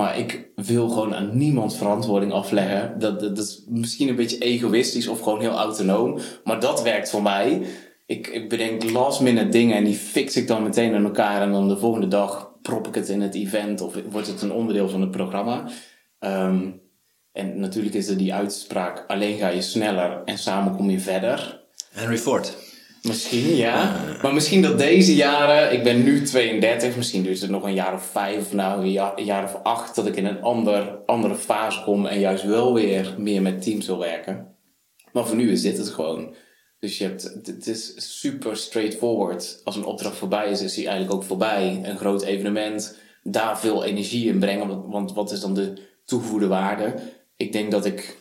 [0.00, 2.98] Maar ik wil gewoon aan niemand verantwoording afleggen.
[2.98, 6.18] Dat, dat, dat is misschien een beetje egoïstisch of gewoon heel autonoom.
[6.44, 7.62] Maar dat werkt voor mij.
[8.06, 11.42] Ik, ik bedenk last minute dingen en die fix ik dan meteen in elkaar.
[11.42, 14.52] En dan de volgende dag prop ik het in het event of wordt het een
[14.52, 15.68] onderdeel van het programma.
[16.18, 16.70] Ehm,
[17.32, 21.64] en natuurlijk is er die uitspraak: alleen ga je sneller en samen kom je verder.
[21.90, 22.69] Henry Ford.
[23.02, 24.04] Misschien, ja.
[24.22, 27.94] Maar misschien dat deze jaren, ik ben nu 32, misschien duurt het nog een jaar
[27.94, 32.06] of vijf, nou een jaar, of acht, dat ik in een ander, andere fase kom
[32.06, 34.54] en juist wel weer meer met teams wil werken.
[35.12, 36.34] Maar voor nu is dit het gewoon.
[36.78, 39.60] Dus je hebt, het- is super straightforward.
[39.64, 41.80] Als een opdracht voorbij is, is die eigenlijk ook voorbij.
[41.82, 44.88] Een groot evenement, daar veel energie in brengen.
[44.90, 45.72] Want wat is dan de
[46.04, 46.94] toegevoegde waarde?
[47.36, 48.16] Ik denk dat ik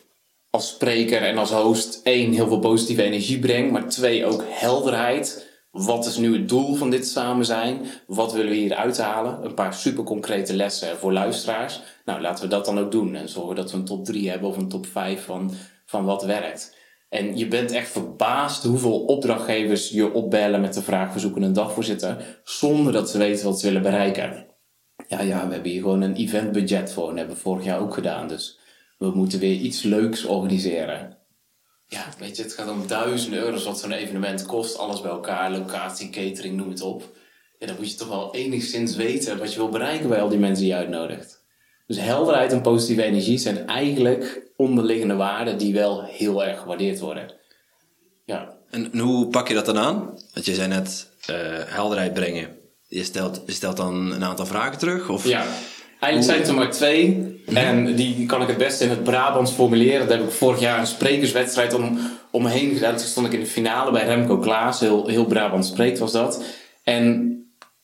[0.49, 3.71] als spreker en als host één, heel veel positieve energie breng.
[3.71, 5.47] Maar twee, ook helderheid.
[5.71, 7.81] Wat is nu het doel van dit samen zijn?
[8.07, 9.45] Wat willen we hier uithalen?
[9.45, 11.81] Een paar super concrete lessen voor luisteraars.
[12.05, 13.15] Nou, laten we dat dan ook doen.
[13.15, 15.51] En zorgen dat we een top 3 hebben of een top 5 van,
[15.85, 16.77] van wat werkt.
[17.09, 21.53] En je bent echt verbaasd hoeveel opdrachtgevers je opbellen met de vraag: we zoeken een
[21.53, 22.39] dagvoorzitter.
[22.43, 24.45] Zonder dat ze weten wat ze willen bereiken.
[25.07, 27.09] Ja, ja, we hebben hier gewoon een eventbudget voor.
[27.09, 28.27] En hebben vorig jaar ook gedaan.
[28.27, 28.58] Dus
[28.99, 31.17] we moeten weer iets leuks organiseren.
[31.87, 34.77] Ja, weet je, het gaat om duizenden euro's wat zo'n evenement kost.
[34.77, 37.03] Alles bij elkaar, locatie, catering, noem het op.
[37.59, 40.39] Ja, dan moet je toch wel enigszins weten wat je wil bereiken bij al die
[40.39, 41.43] mensen die je uitnodigt.
[41.87, 47.33] Dus helderheid en positieve energie zijn eigenlijk onderliggende waarden die wel heel erg gewaardeerd worden.
[48.25, 49.95] Ja, En hoe pak je dat dan aan?
[50.33, 51.35] Want je zei net eh,
[51.65, 52.57] helderheid brengen.
[52.87, 55.09] Je stelt, je stelt dan een aantal vragen terug?
[55.09, 55.27] Of...
[55.27, 55.45] Ja,
[55.99, 57.37] eigenlijk zijn het er maar twee.
[57.53, 60.07] En die kan ik het beste in het Brabants formuleren.
[60.07, 61.99] Daar heb ik vorig jaar een sprekerswedstrijd om,
[62.31, 62.95] omheen gedaan.
[62.95, 64.79] Toen stond ik in de finale bij Remco Klaas.
[64.79, 66.43] Heel, heel Brabant spreekt was dat.
[66.83, 67.33] En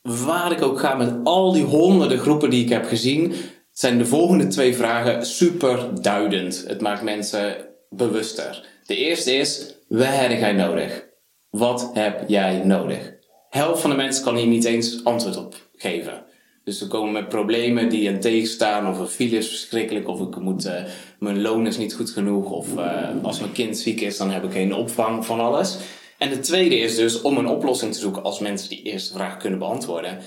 [0.01, 3.33] waar ik ook ga met al die honderden groepen die ik heb gezien...
[3.71, 6.63] zijn de volgende twee vragen super duidend.
[6.67, 7.55] Het maakt mensen
[7.89, 8.67] bewuster.
[8.85, 11.05] De eerste is, waar heb jij nodig?
[11.49, 13.13] Wat heb jij nodig?
[13.49, 16.24] Helft van de mensen kan hier niet eens antwoord op geven.
[16.65, 20.39] Dus ze komen met problemen die hen tegenstaan, of een file is verschrikkelijk, of ik
[20.39, 20.83] moet, eh,
[21.19, 24.43] mijn loon is niet goed genoeg, of eh, als mijn kind ziek is, dan heb
[24.43, 25.77] ik geen opvang van alles.
[26.17, 29.37] En de tweede is dus om een oplossing te zoeken als mensen die eerste vraag
[29.37, 30.19] kunnen beantwoorden.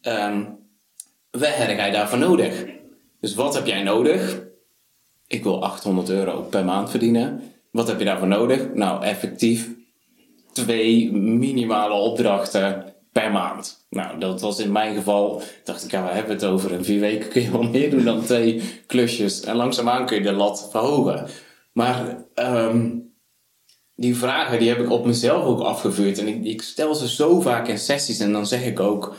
[0.00, 0.42] Ehm
[1.32, 2.64] wat heb jij daarvoor nodig?
[3.20, 4.42] Dus wat heb jij nodig?
[5.26, 7.52] Ik wil 800 euro per maand verdienen.
[7.70, 8.74] Wat heb je daarvoor nodig?
[8.74, 9.70] Nou, effectief
[10.52, 13.86] twee minimale opdrachten per maand.
[13.90, 16.72] Nou, dat was in mijn geval, dacht ik, ja, waar hebben we het over?
[16.72, 19.40] In vier weken kun je wel meer doen dan twee klusjes.
[19.40, 21.26] En langzaamaan kun je de lat verhogen.
[21.72, 22.90] Maar ehm,
[23.94, 26.18] die vragen, die heb ik op mezelf ook afgevuurd.
[26.18, 29.16] En ik, ik stel ze zo vaak in sessies en dan zeg ik ook,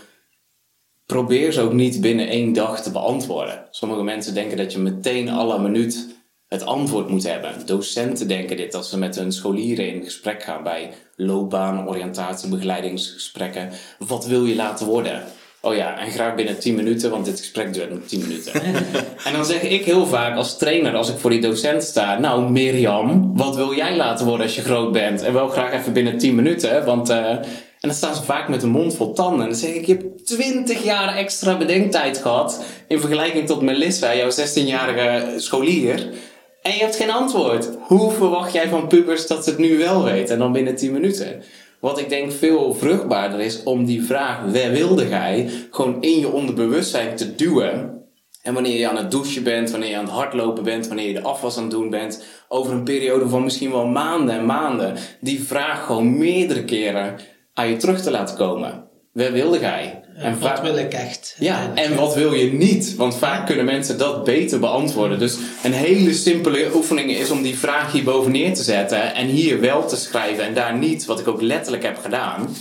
[1.05, 3.67] probeer ze ook niet binnen één dag te beantwoorden.
[3.69, 6.07] Sommige mensen denken dat je meteen alle minuut
[6.53, 7.51] het antwoord moet hebben.
[7.65, 13.69] Docenten denken dit als ze met hun scholieren in gesprek gaan bij loopbaan, oriëntatie, begeleidingsgesprekken.
[13.97, 15.23] Wat wil je laten worden?
[15.61, 18.53] Oh ja, en graag binnen 10 minuten, want dit gesprek duurt nog 10 minuten.
[19.27, 22.51] en dan zeg ik heel vaak als trainer, als ik voor die docent sta: Nou,
[22.51, 25.21] Mirjam, wat wil jij laten worden als je groot bent?
[25.21, 28.63] En wel graag even binnen 10 minuten, want eh, En dan staan ze vaak met
[28.63, 29.41] een mond vol tanden.
[29.41, 32.63] En dan zeg ik, je hebt 20 jaar extra bedenktijd gehad.
[32.87, 36.09] In vergelijking tot Melissa, jouw 16-jarige scholier.
[36.63, 37.69] En je hebt geen antwoord.
[37.79, 40.33] Hoe verwacht jij van pubers dat ze het nu wel weten?
[40.33, 41.43] En dan binnen 10 minuten.
[41.79, 46.31] Wat ik denk veel vruchtbaarder is om die vraag, waar wilde jij, gewoon in je
[46.31, 48.01] onderbewustzijn te duwen.
[48.41, 51.13] En wanneer je aan het douchen bent, wanneer je aan het hardlopen bent, wanneer je
[51.13, 54.95] de afwas aan het doen bent, over een periode van misschien wel maanden en maanden,
[55.19, 57.19] die vraag gewoon meerdere keren
[57.53, 58.87] aan je terug te laten komen.
[59.13, 60.02] Waar wilde jij?
[60.15, 61.35] En wat wil ik echt?
[61.39, 62.95] Ja, en wat wil je niet?
[62.95, 65.19] Want vaak kunnen mensen dat beter beantwoorden.
[65.19, 69.59] Dus een hele simpele oefening is om die vraag hierboven neer te zetten en hier
[69.59, 72.55] wel te schrijven en daar niet, wat ik ook letterlijk heb gedaan.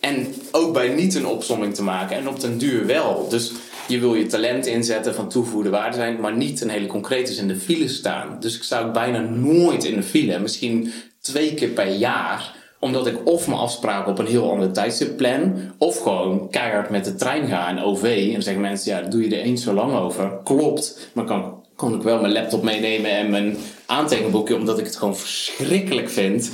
[0.00, 3.28] En ook bij niet een opsomming te maken en op den duur wel.
[3.28, 3.52] Dus
[3.88, 7.48] je wil je talent inzetten van toevoegde waarde zijn, maar niet een hele concrete in
[7.48, 8.36] de file staan.
[8.40, 13.06] Dus ik sta ook bijna nooit in de file, misschien twee keer per jaar omdat
[13.06, 17.14] ik of mijn afspraken op een heel ander tijdstip plan, of gewoon keihard met de
[17.14, 18.02] trein ga en OV.
[18.26, 20.32] En dan zeggen mensen, ja, daar doe je er eens zo lang over.
[20.44, 23.56] Klopt, maar kan, kan ik wel mijn laptop meenemen en mijn
[23.86, 26.50] aantekenboekje, omdat ik het gewoon verschrikkelijk vind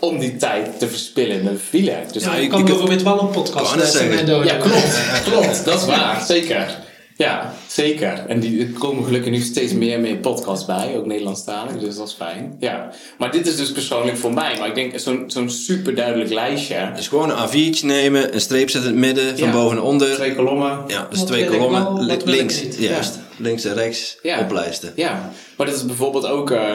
[0.00, 1.96] om die tijd te verspillen in een file.
[2.12, 4.08] Dus Ja, je kan bijvoorbeeld wel een podcast luisteren.
[4.08, 4.18] zeggen.
[4.18, 5.02] en door- ja, klopt.
[5.30, 6.24] klopt, dat is waar.
[6.26, 6.86] Zeker.
[7.18, 8.24] Ja, zeker.
[8.28, 11.96] En die er komen gelukkig nu steeds meer en meer podcasts bij, ook Nederlandstalig, dus
[11.96, 12.56] dat is fijn.
[12.58, 12.90] Ja.
[13.18, 14.56] Maar dit is dus persoonlijk voor mij.
[14.58, 16.92] Maar ik denk zo'n zo'n super duidelijk lijstje.
[16.96, 19.52] Dus gewoon een A4'tje nemen, een streep zetten in het midden, van Ja.
[19.54, 20.14] boven naar onder.
[20.14, 20.80] Twee kolommen.
[20.86, 21.82] Ja, dus Wat twee wil ik kolommen.
[21.82, 22.76] wel, wat li- wil ik links, niet?
[22.76, 23.18] juist.
[23.36, 24.40] Links en rechts Ja.
[24.40, 24.92] oplijsten.
[24.96, 26.70] Ja, maar dat is bijvoorbeeld ook eh,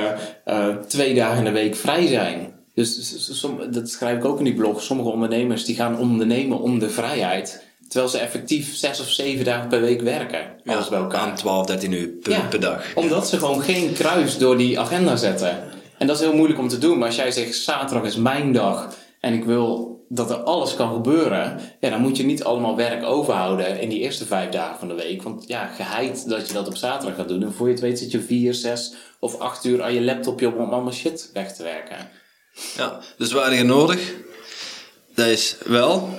[0.45, 2.51] eh, twee dagen in de week vrij zijn.
[2.75, 4.81] Dus som- dat schrijf ik ook in die blog.
[4.81, 7.63] Sommige ondernemers die gaan ondernemen om de vrijheid.
[7.93, 10.55] Terwijl ze effectief zes of zeven dagen per week werken.
[10.65, 11.19] Alles bij elkaar.
[11.19, 12.85] Aan 12, 13 uur per, Ja, per dag.
[12.95, 15.63] Omdat ze gewoon geen kruis door die agenda zetten.
[15.97, 16.97] En dat is heel moeilijk om te doen.
[16.97, 20.93] Maar als jij zegt, zaterdag is mijn dag en ik wil dat er alles kan
[20.93, 21.59] gebeuren.
[21.79, 24.93] Ja, dan moet je niet allemaal werk overhouden in die eerste vijf dagen van de
[24.93, 25.23] week.
[25.23, 27.43] Want ja, geheid dat je dat op zaterdag gaat doen.
[27.43, 30.55] En voor je het weet zit je vier, zes of acht uur aan je laptopje
[30.55, 32.09] om allemaal shit weg te werken.
[32.77, 34.13] Ja, dus waar je nodig?
[35.15, 36.09] Dat is wel.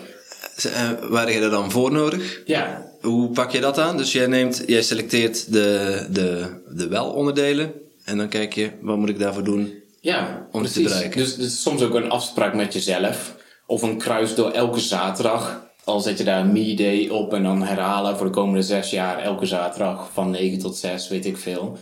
[0.63, 2.43] Eh, Waar je er dan voor nodig?
[2.45, 3.97] Ja, Hoe pak je dat aan?
[3.97, 7.73] Dus jij neemt, jij selecteert de, de, de wel-onderdelen.
[8.05, 9.73] En dan kijk je, wat moet ik daarvoor doen?
[10.01, 11.19] Ja, Om het te bereiken.
[11.21, 13.35] Dus, dus soms ook een afspraak met jezelf.
[13.67, 15.63] Of een kruis door elke zaterdag.
[15.85, 19.19] Al zet je daar een me-day op en dan herhalen voor de komende zes jaar
[19.19, 21.79] elke zaterdag van 9 tot 6, weet ik veel.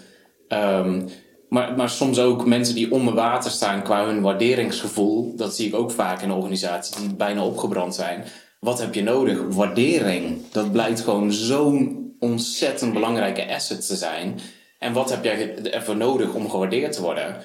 [0.48, 1.02] Ehm,
[1.48, 5.36] maar, maar soms ook mensen die onder water staan qua hun waarderingsgevoel.
[5.36, 8.24] Dat zie ik ook vaak in organisaties die bijna opgebrand zijn.
[8.64, 9.42] Wat heb je nodig?
[9.48, 10.50] Waardering.
[10.50, 14.38] Dat blijkt gewoon zo'n ontzettend belangrijke asset te zijn.
[14.78, 17.42] En wat heb jij ervoor nodig om gewaardeerd te worden?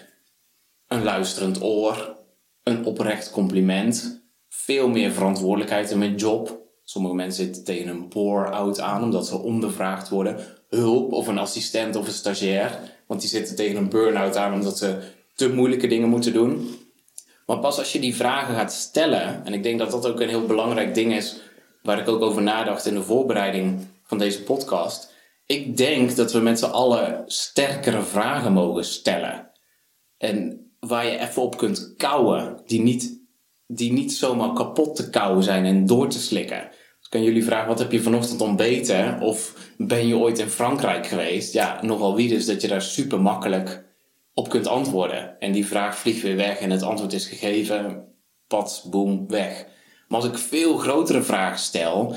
[0.87, 2.15] een luisterend oor,
[2.63, 6.65] een oprecht compliment, veel meer verantwoordelijkheid in mijn job.
[6.83, 10.39] Sommige mensen zitten tegen een pour-out aan omdat ze ondervraagd worden.
[10.69, 14.77] Hulp of een assistent of een stagiair, want die zitten tegen een burn-out aan omdat
[14.77, 14.99] ze
[15.35, 16.79] te moeilijke dingen moeten doen.
[17.47, 20.29] Maar pas als je die vragen gaat stellen, en ik denk dat dat ook een
[20.29, 21.39] heel belangrijk ding is,
[21.81, 25.13] waar ik ook over nadacht in de voorbereiding van deze podcast.
[25.45, 29.51] Ik denk dat we met z'n allen sterkere vragen mogen stellen.
[30.17, 33.21] En waar je even op kunt kouwen, die niet,
[33.67, 36.69] die niet zomaar kapot te kouwen zijn en door te slikken.
[36.99, 39.21] Dus kan jullie vragen, wat heb je vanochtend ontbeten?
[39.21, 41.53] Of ben je ooit in Frankrijk geweest?
[41.53, 43.86] Ja, nogal wie dus dat je daar super makkelijk
[44.37, 45.39] op kunt antwoorden.
[45.39, 48.03] En die vraag vliegt weer weg en het antwoord is gegeven,
[48.47, 49.65] pats, boem, weg.
[50.07, 52.15] Maar als ik veel grotere vragen stel,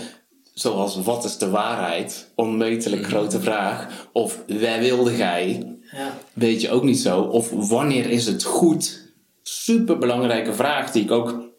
[0.54, 2.32] zoals wat is de waarheid?
[2.34, 4.08] Onmetelijk grote vraag.
[4.12, 5.76] Of waar wilde gij?
[5.92, 6.18] Ja.
[6.32, 7.20] weet je ook niet zo.
[7.20, 9.12] Of wanneer is het goed?
[9.42, 11.49] Super belangrijke vraag die ik ook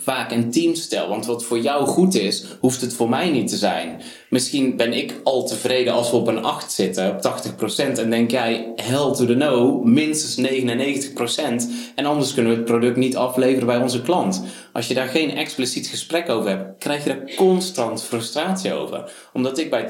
[0.00, 1.08] vaak in teams stel.
[1.08, 4.00] Want wat voor jou goed is, hoeft het voor mij niet te zijn.
[4.28, 7.98] Misschien ben ik al tevreden als we op een 8 zitten, op 80%.
[7.98, 11.70] En denk jij, hell to the no, minstens 99%.
[11.94, 14.42] En anders kunnen we het product niet afleveren bij onze klant.
[14.72, 19.12] Als je daar geen expliciet gesprek over hebt, krijg je daar constant frustratie over.
[19.32, 19.88] Omdat ik bij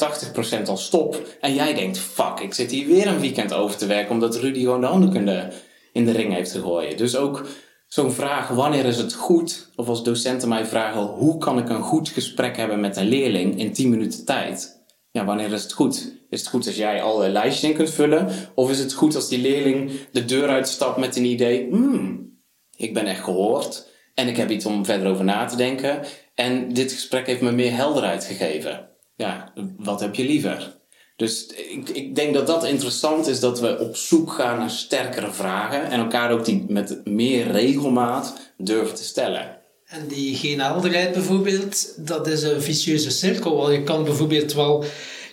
[0.63, 3.87] 80% al stop en jij denkt, fuck, ik zit hier weer een weekend over te
[3.87, 5.49] werken omdat Rudy gewoon de handdoek in de,
[5.93, 6.99] in de ring heeft gegooid.
[6.99, 7.47] Dus ook
[7.95, 9.69] zo'n vraag, wanneer is het goed?
[9.77, 13.59] Of als docenten mij vragen, hoe kan ik een goed gesprek hebben met een leerling
[13.59, 14.85] in 10 minuten tijd?
[15.11, 16.13] Ja, wanneer is het goed?
[16.31, 18.29] Is het goed als jij alle lijstjes in kunt vullen?
[18.55, 22.39] Of is het goed als die leerling de deur uitstapt met een idee, hmm,
[22.77, 26.03] ik ben echt gehoord en ik heb iets om verder over na te denken.
[26.35, 28.89] En dit gesprek heeft me meer helderheid gegeven.
[29.17, 30.83] Ja, wat heb je liever?
[31.17, 35.33] Dus ik, ik denk dat dat interessant is dat we op zoek gaan naar sterkere
[35.33, 39.57] vragen en elkaar ook die met meer regelmaat durven te stellen.
[39.85, 43.57] En die geen helderheid bijvoorbeeld, dat is een vicieuze cirkel.
[43.57, 44.85] Want je kan bijvoorbeeld wel,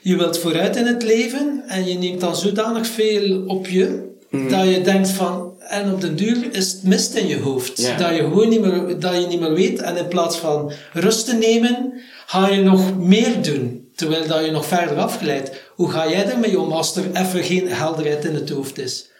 [0.01, 4.09] je wilt vooruit in het leven en je neemt dan zodanig veel op je,
[4.49, 7.97] dat je denkt van, en op den duur is het mist in je hoofd.
[7.99, 9.81] Dat je gewoon niet meer, dat je niet meer weet.
[9.81, 11.93] En in plaats van rust te nemen,
[12.25, 13.89] ga je nog meer doen.
[13.95, 15.61] Terwijl dat je nog verder afgeleid.
[15.81, 19.11] Hoe ga jij ermee om als er even geen helderheid in het hoofd is?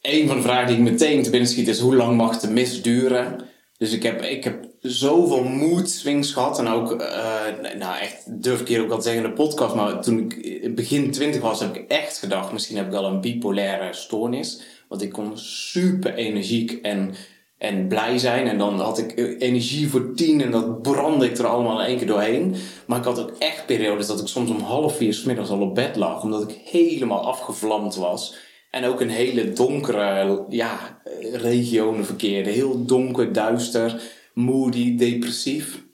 [0.00, 2.50] Een van de vragen die ik meteen te binnen schiet is hoe lang mag de
[2.50, 3.40] mist duren?
[3.76, 6.58] Dus ik heb, ik heb zoveel mood swings gehad.
[6.58, 7.44] En ook, eh,
[7.78, 9.74] nou echt, durf ik hier ook wel te zeggen in de podcast.
[9.74, 13.04] Maar toen ik in begin twintig was, heb ik echt gedacht, misschien heb ik wel
[13.04, 14.62] een bipolaire stoornis.
[14.88, 17.14] Want ik kon super energiek en,
[17.58, 18.46] en blij zijn.
[18.46, 21.86] En dan had ik eh, energie voor tien en dat brandde ik er allemaal in
[21.86, 22.54] één keer doorheen.
[22.86, 25.74] Maar ik had ook echt periodes dat ik soms om half vier 's al op
[25.74, 26.22] bed lag.
[26.22, 28.36] Omdat ik helemaal afgevlamd was.
[28.70, 32.50] En ook een hele donkere ja, eh, regionen verkeerde.
[32.50, 34.02] Heel donker, duister,
[34.34, 35.86] moody, depressief.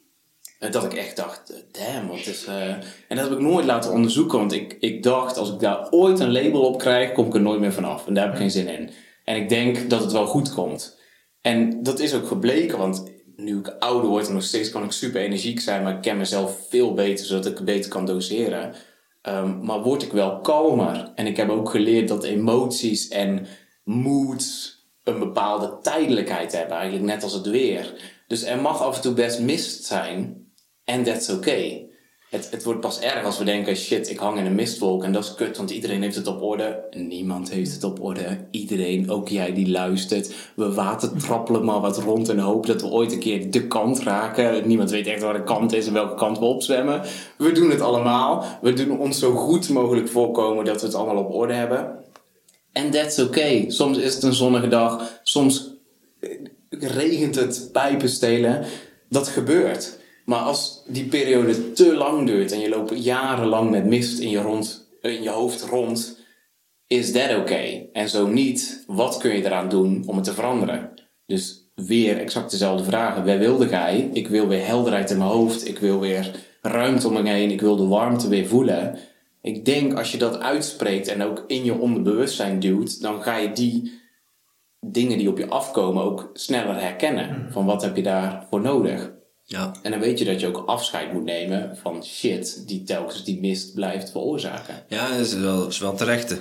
[0.59, 2.45] En dat ik echt dacht, eh, damn, wat is...
[2.45, 2.69] eh,
[3.09, 4.39] En dat heb ik nooit laten onderzoeken.
[4.39, 7.41] Want ik, ik dacht, als ik daar ooit een label op krijg, kom ik er
[7.41, 8.07] nooit meer vanaf.
[8.07, 8.91] En daar heb ik geen zin in.
[9.25, 10.99] En ik denk dat het wel goed komt.
[11.47, 14.93] En dat is ook gebleken, want nu ik ouder word en nog steeds kan ik
[14.93, 18.75] super energiek zijn, maar ik ken mezelf veel beter, zodat ik beter kan doseren.
[19.23, 21.13] Ehm, maar word ik wel kalmer.
[21.15, 23.47] En ik heb ook geleerd dat emoties en
[23.85, 27.95] moods een bepaalde tijdelijkheid hebben, eigenlijk net als het weer.
[28.27, 30.47] Dus er mag af en toe best mist zijn,
[30.85, 31.84] en that's okay.
[32.35, 35.13] Het, het wordt pas erg als we denken, shit, ik hang in een mistwolk en
[35.13, 36.85] dat is kut, want iedereen heeft het op orde.
[36.91, 38.39] Niemand heeft het op orde.
[38.51, 40.35] Iedereen, ook jij die luistert.
[40.57, 44.69] We watertrappelen maar wat rond en hopen dat we ooit een keer de kant raken.
[44.69, 47.03] Niemand weet echt waar de kant is en welke kant we opzwemmen.
[47.39, 48.45] We doen het allemaal.
[48.63, 51.91] We doen ons zo goed mogelijk voorkomen dat we het allemaal op orde hebben.
[52.73, 53.65] En that's okay.
[53.69, 55.21] Soms is het een zonnige dag.
[55.23, 55.71] Soms
[56.71, 58.65] regent het pijpen stelen.
[59.09, 60.03] Dat gebeurt.
[60.25, 64.41] Maar als die periode te lang duurt en je loopt jarenlang met mist in je,
[64.41, 66.19] rond, in je hoofd rond,
[66.87, 67.89] is that okay?
[67.93, 70.91] En zo niet, wat kun je eraan doen om het te veranderen?
[71.27, 73.25] Dus weer exact dezelfde vragen.
[73.25, 74.11] Waar wilde jij?
[74.13, 75.69] Ik wil weer helderheid in mijn hoofd.
[75.69, 76.31] Ik wil weer
[76.63, 77.51] ruimte om me heen.
[77.51, 78.99] Ik wil de warmte weer voelen.
[79.43, 83.53] Ik denk als je dat uitspreekt en ook in je onderbewustzijn duwt, dan ga je
[83.53, 83.93] die
[84.81, 87.47] dingen die op je afkomen ook sneller herkennen.
[87.51, 89.14] Van wat heb je daarvoor nodig?
[89.47, 93.25] Ja, En dan weet je dat je ook afscheid moet nemen van shit die telkens
[93.25, 94.85] die mist blijft veroorzaken.
[94.89, 96.37] ja dat is wel, is wel terecht.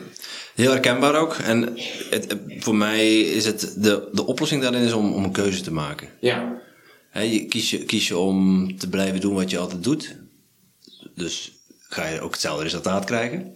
[0.55, 1.33] Heel herkenbaar ook.
[1.33, 1.77] En
[2.09, 5.71] het, voor mij is het de, de oplossing daarin is om, om een keuze te
[5.71, 6.07] maken.
[6.19, 6.61] Ja,
[7.09, 10.15] Hè, je, kies, je, kies je om te blijven doen wat je altijd doet.
[11.15, 11.51] Dus
[11.89, 13.55] ga je ook hetzelfde resultaat krijgen.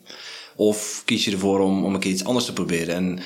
[0.56, 2.96] Of kies je ervoor om, om een keer iets anders te proberen.
[2.96, 3.20] En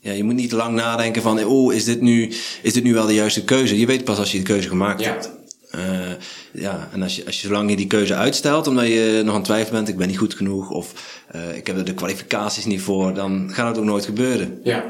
[0.00, 3.06] ja, je moet niet lang nadenken van, oh, is dit, nu, is dit nu wel
[3.06, 3.78] de juiste keuze?
[3.78, 5.10] Je weet pas als je de keuze gemaakt Ja.
[5.12, 5.30] hebt.
[5.76, 6.10] Eh,
[6.52, 9.40] ja, en als je, als je zolang je die keuze uitstelt, omdat je nog aan
[9.40, 12.64] het twijfelen bent, ik ben niet goed genoeg, of eh, ik heb er de kwalificaties
[12.64, 14.60] niet voor, dan gaat het ook nooit gebeuren.
[14.64, 14.84] ja,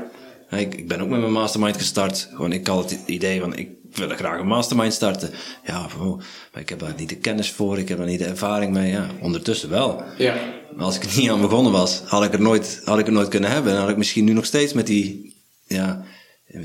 [0.51, 2.29] Ja, Ik, ik ben ook met mijn mastermind gestart.
[2.35, 5.31] Gewoon, ik had het idee van, ik wil graag een mastermind starten.
[5.65, 6.19] Ja, oh,
[6.53, 8.91] maar ik heb daar niet de kennis voor, ik heb daar niet de ervaring mee.
[8.91, 10.03] Ja, ondertussen wel.
[10.19, 10.35] ja.
[10.77, 13.15] Maar als ik er niet aan begonnen was, had ik het nooit, had ik het
[13.15, 13.73] nooit kunnen hebben.
[13.73, 15.35] En had ik misschien nu nog steeds met die,
[15.67, 16.05] ja,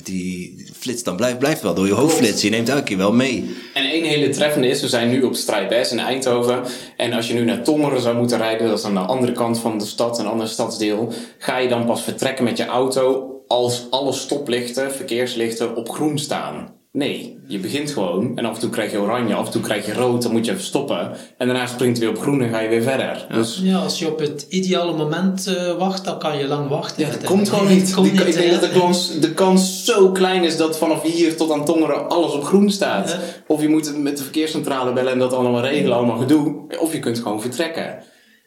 [0.04, 2.50] die flits, dan blijft, blijft wel door je hoofd flitsen.
[2.50, 3.56] Je neemt elke keer wel mee.
[3.74, 6.64] En één hele treffende is, we zijn nu op Strijd S in Eindhoven.
[6.98, 9.60] En als je nu naar Tongeren zou moeten rijden, dat is aan de andere kant
[9.60, 11.14] van de stad, een ander stadsdeel.
[11.38, 16.81] Ga je dan pas vertrekken met je auto als alle stoplichten, verkeerslichten op groen staan?
[16.94, 19.86] Nee, je begint gewoon en af en toe krijg je oranje, af en toe krijg
[19.86, 21.12] je rood, dan moet je even stoppen.
[21.38, 23.26] En daarna springt het weer op groen en ga je weer verder.
[23.34, 27.06] Dus Ja, als je op het ideale moment eh, wacht, dan kan je lang wachten.
[27.06, 27.94] Ja, dat komt gewoon niet.
[27.94, 28.60] Komt Die- ik niet, denk hè.
[28.60, 32.32] dat de kans, de kans zo klein is dat vanaf hier tot aan Tongeren alles
[32.34, 33.10] op groen staat.
[33.10, 33.20] Ja.
[33.48, 36.56] Of je moet met de verkeerscentrale bellen en dat allemaal regelen, allemaal gedoe.
[36.80, 37.96] Of je kunt gewoon vertrekken.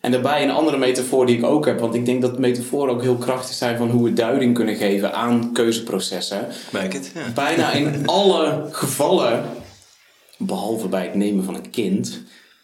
[0.05, 3.03] En daarbij een andere metafoor die ik ook heb, want ik denk dat metaforen ook
[3.03, 6.49] heel krachtig zijn van hoe we duiding kunnen geven aan keuzeprocessen.
[6.73, 7.33] Merk het, ja.
[7.35, 9.45] Bijna in alle gevallen,
[10.39, 12.23] behalve bij het nemen van een kind,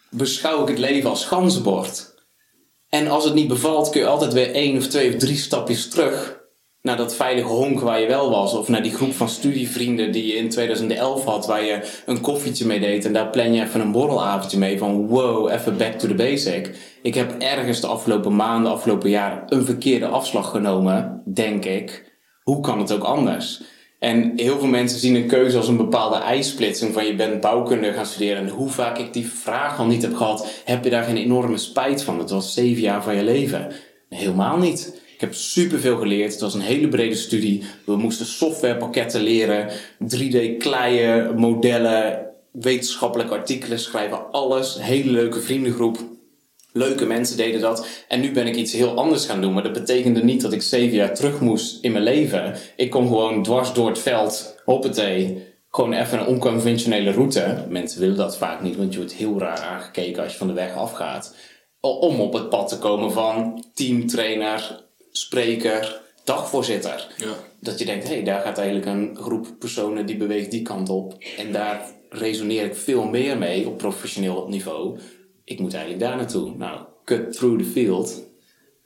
[0.09, 2.13] beschouw ik het leven als ganzenbord.
[2.89, 5.89] En als het niet bevalt, kun je altijd weer één of twee of drie stapjes
[5.89, 6.39] terug
[6.81, 8.53] naar dat veilige honk waar je wel was.
[8.53, 12.65] Of naar die groep van studievrienden die je in 2011 had, waar je een koffietje
[12.65, 13.05] mee deed.
[13.05, 16.75] En daar plan je even een borrelavondje mee van wow, even back to the basic.
[17.01, 22.11] Ik heb ergens de afgelopen maanden, afgelopen jaren een verkeerde afslag genomen, denk ik.
[22.43, 23.61] Hoe kan het ook anders?
[23.99, 27.93] En heel veel mensen zien een keuze als een bepaalde ijsplitsing van je bent bouwkunde
[27.93, 28.43] gaan studeren.
[28.43, 31.57] En hoe vaak ik die vraag al niet heb gehad, heb je daar geen enorme
[31.57, 32.19] spijt van?
[32.19, 33.71] Het was zeven jaar van je leven.
[34.09, 35.01] Helemaal niet.
[35.13, 36.31] Ik heb superveel geleerd.
[36.31, 37.63] Het was een hele brede studie.
[37.85, 39.69] We moesten softwarepakketten leren,
[40.17, 44.77] 3D-kleien, modellen, wetenschappelijke artikelen schrijven, alles.
[44.81, 46.10] Hele leuke vriendengroep.
[46.73, 47.87] Leuke mensen deden dat.
[48.07, 49.53] En nu ben ik iets heel anders gaan doen.
[49.53, 52.55] Maar dat betekende niet dat ik zeven jaar terug moest in mijn leven.
[52.75, 57.65] Ik kon gewoon dwars door het veld, hoppatee, gewoon even een onconventionele route.
[57.69, 60.53] Mensen willen dat vaak niet, want je wordt heel raar aangekeken als je van de
[60.53, 61.35] weg afgaat.
[61.79, 67.07] Om op het pad te komen van teamtrainer, spreker, dagvoorzitter.
[67.17, 67.33] Ja.
[67.59, 70.89] Dat je denkt, hé, hey, daar gaat eigenlijk een groep personen die beweegt die kant
[70.89, 71.15] op.
[71.37, 74.99] En daar resoneer ik veel meer mee op professioneel niveau.
[75.43, 76.55] Ik moet eigenlijk daar naartoe.
[76.57, 78.29] Nou, cut through the field.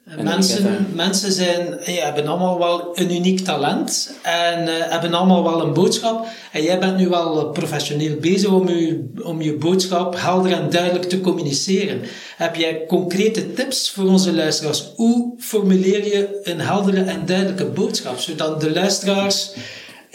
[0.06, 5.42] En Mensen, mensen zijn, ja, hebben allemaal wel een uniek talent en eh, hebben allemaal
[5.42, 6.26] wel een boodschap.
[6.52, 11.08] En jij bent nu wel professioneel bezig om je, om je boodschap helder en duidelijk
[11.08, 12.00] te communiceren.
[12.36, 14.84] Heb jij concrete tips voor onze luisteraars?
[14.96, 19.50] Hoe formuleer je een heldere en duidelijke boodschap, zodat de luisteraars,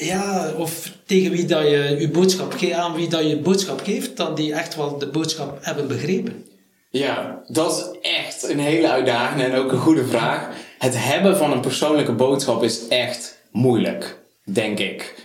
[0.06, 4.18] ja, of tegen wie dat je je boodschap geeft, aan wie dat je boodschap geeft,
[4.18, 6.46] dan die echt wel de boodschap hebben begrepen?
[6.90, 10.50] Ja, dat is echt een hele uitdaging en ook een goede vraag.
[10.78, 15.16] Het hebben van een persoonlijke boodschap is echt moeilijk, denk ik.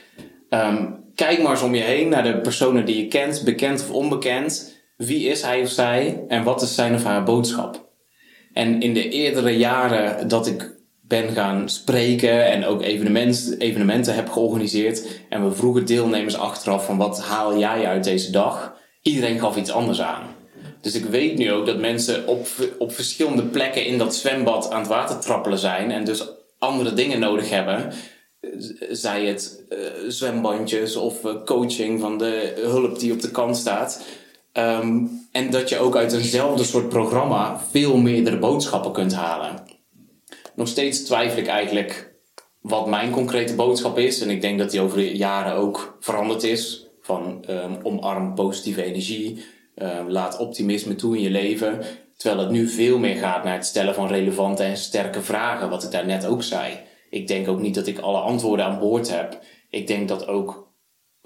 [0.49, 3.91] Ehm, kijk maar eens om je heen naar de personen die je kent, bekend of
[3.91, 4.75] onbekend.
[4.97, 7.89] Wie is hij of zij en wat is zijn of haar boodschap?
[8.53, 10.76] En in de eerdere jaren dat ik
[11.09, 16.97] ben gaan spreken en ook evenement, evenementen heb georganiseerd en we vroegen deelnemers achteraf van
[16.97, 18.75] wat haal jij uit deze dag?
[19.03, 20.23] Iedereen gaf iets anders aan.
[20.81, 22.47] Dus ik weet nu ook dat mensen op,
[22.79, 26.29] op verschillende plekken in dat zwembad aan het water trappelen zijn en dus
[26.59, 27.93] andere dingen nodig hebben.
[28.91, 29.79] Zij het eh,
[30.09, 34.05] zwembandjes of eh, coaching van de hulp die op de kant staat.
[34.53, 39.66] Ehm, en dat je ook uit eenzelfde soort programma veel meerdere boodschappen kunt halen.
[40.57, 42.15] Nog steeds twijfel ik eigenlijk
[42.61, 44.21] wat mijn concrete boodschap is.
[44.21, 46.87] En ik denk dat die over de jaren ook veranderd is.
[47.01, 49.45] Van ehm, omarm positieve energie,
[49.75, 51.81] ehm, laat optimisme toe in je leven.
[52.17, 55.85] Terwijl het nu veel meer gaat naar het stellen van relevante en sterke vragen, wat
[55.85, 56.79] ik daarnet ook zei.
[57.11, 59.39] Ik denk ook niet dat ik alle antwoorden aan boord heb.
[59.71, 60.66] Ik denk dat ook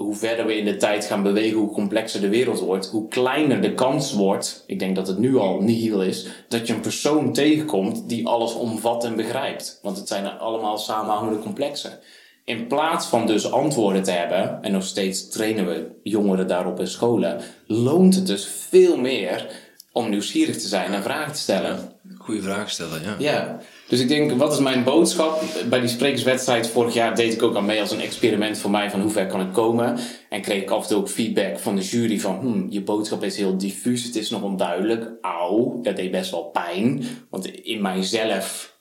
[0.01, 3.61] hoe verder we in de tijd gaan bewegen, hoe complexer de wereld wordt, hoe kleiner
[3.61, 7.33] de kans wordt, ik denk dat het nu al nihil is, dat je een persoon
[7.33, 9.79] tegenkomt die alles omvat en begrijpt.
[9.83, 11.99] Want het zijn allemaal samenhangende complexen.
[12.45, 16.89] In plaats van dus antwoorden te hebben, en nog steeds trainen we jongeren daarop in
[16.89, 19.47] scholen, loont het dus veel meer
[19.93, 21.93] om nieuwsgierig te zijn en vragen te stellen.
[22.19, 23.15] Goeie vraag stellen, ja.
[23.19, 23.61] Ja,
[23.91, 25.43] dus ik denk, wat is mijn boodschap?
[25.69, 28.91] Bij die sprekerswedstrijd vorig jaar deed ik ook aan mee als een experiment voor mij
[28.91, 29.99] van hoe ver kan ik komen.
[30.29, 33.25] En kreeg ik af en toe ook feedback van de jury van, hmm, je boodschap
[33.25, 35.11] is heel diffuus, het is nog onduidelijk.
[35.21, 38.77] Auw, dat deed best wel pijn, want in mijzelf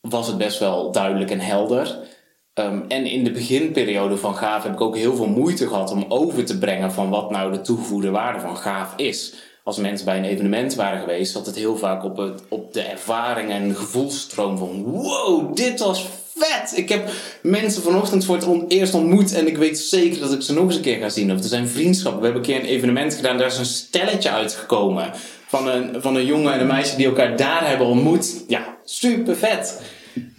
[0.00, 1.98] was het best wel duidelijk en helder.
[2.54, 6.04] Um, en in de beginperiode van Gaaf heb ik ook heel veel moeite gehad om
[6.08, 9.34] over te brengen van wat nou de toegevoegde waarde van Gaaf is
[9.64, 12.80] als mensen bij een evenement waren geweest, zat het heel vaak op, het, op de
[12.80, 16.06] ervaring en gevoelstroom van wow, dit was
[16.36, 16.72] vet!
[16.76, 17.10] Ik heb
[17.42, 20.76] mensen vanochtend voor het eerst ontmoet en ik weet zeker dat ik ze nog eens
[20.76, 21.32] een keer ga zien.
[21.32, 22.20] Of er zijn vriendschappen.
[22.20, 25.10] We hebben een keer een evenement gedaan, daar is een stelletje uitgekomen.
[25.46, 28.44] Van een, van een jongen en een meisje die elkaar daar hebben ontmoet.
[28.48, 29.82] Ja, super vet!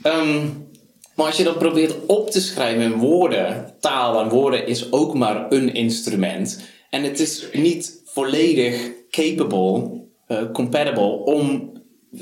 [0.04, 0.68] Um,
[1.16, 5.14] maar als je dat probeert op te schrijven in woorden, taal en woorden is ook
[5.14, 6.60] maar een instrument.
[6.90, 11.72] En het is niet volledig capable, uh, compatible om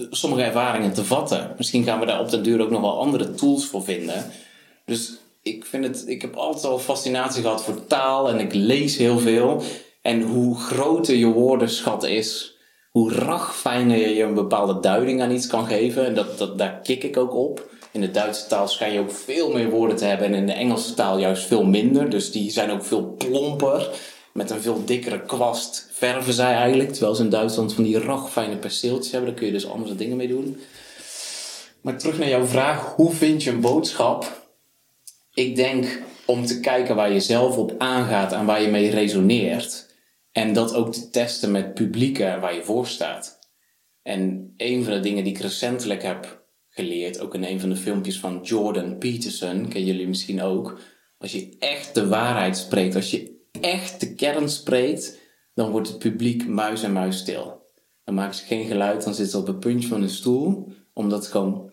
[0.10, 1.54] sommige ervaringen te vatten.
[1.58, 4.32] Misschien gaan we daar op den duur ook nog wel andere tools voor vinden.
[4.86, 8.98] Dus ik, vind het, ik heb altijd al fascinatie gehad voor taal en ik lees
[8.98, 9.62] heel veel.
[10.02, 12.58] En hoe groter je woordenschat is,
[12.92, 16.06] hoe ragfijner je een bepaalde duiding aan iets kan geven.
[16.06, 17.72] En dat, dat, daar kik ik ook op.
[17.92, 20.54] In de Duitse taal schijn je ook veel meer woorden te hebben en in de
[20.54, 22.10] Engelse taal juist veel minder.
[22.10, 23.90] Dus die zijn ook veel plomper
[24.34, 26.92] met een veel dikkere kwast verven zij eigenlijk.
[26.92, 29.30] Terwijl ze in Duitsland van die ragfijne perceeltjes hebben.
[29.30, 30.60] Daar kun je dus andere dingen mee doen.
[31.82, 32.96] Maar terug naar jouw vraag.
[32.96, 34.48] Hoe vind je een boodschap?
[35.34, 39.92] Ik denk om te kijken waar je zelf op aangaat en waar je mee resoneert.
[40.32, 43.40] En dat ook te testen met publieken waar je voor staat.
[44.02, 47.76] En een van de dingen die ik recentelijk heb geleerd, ook in een van de
[47.76, 50.80] filmpjes van Jordan Peterson, kennen jullie misschien ook.
[51.18, 55.20] Als je echt de waarheid spreekt, als je echt de kern spreekt,
[55.54, 57.62] dan wordt het publiek muis en muis stil.
[58.04, 61.24] Dan maken ze geen geluid, dan zitten ze op een puntje van een stoel, omdat
[61.24, 61.70] het gewoon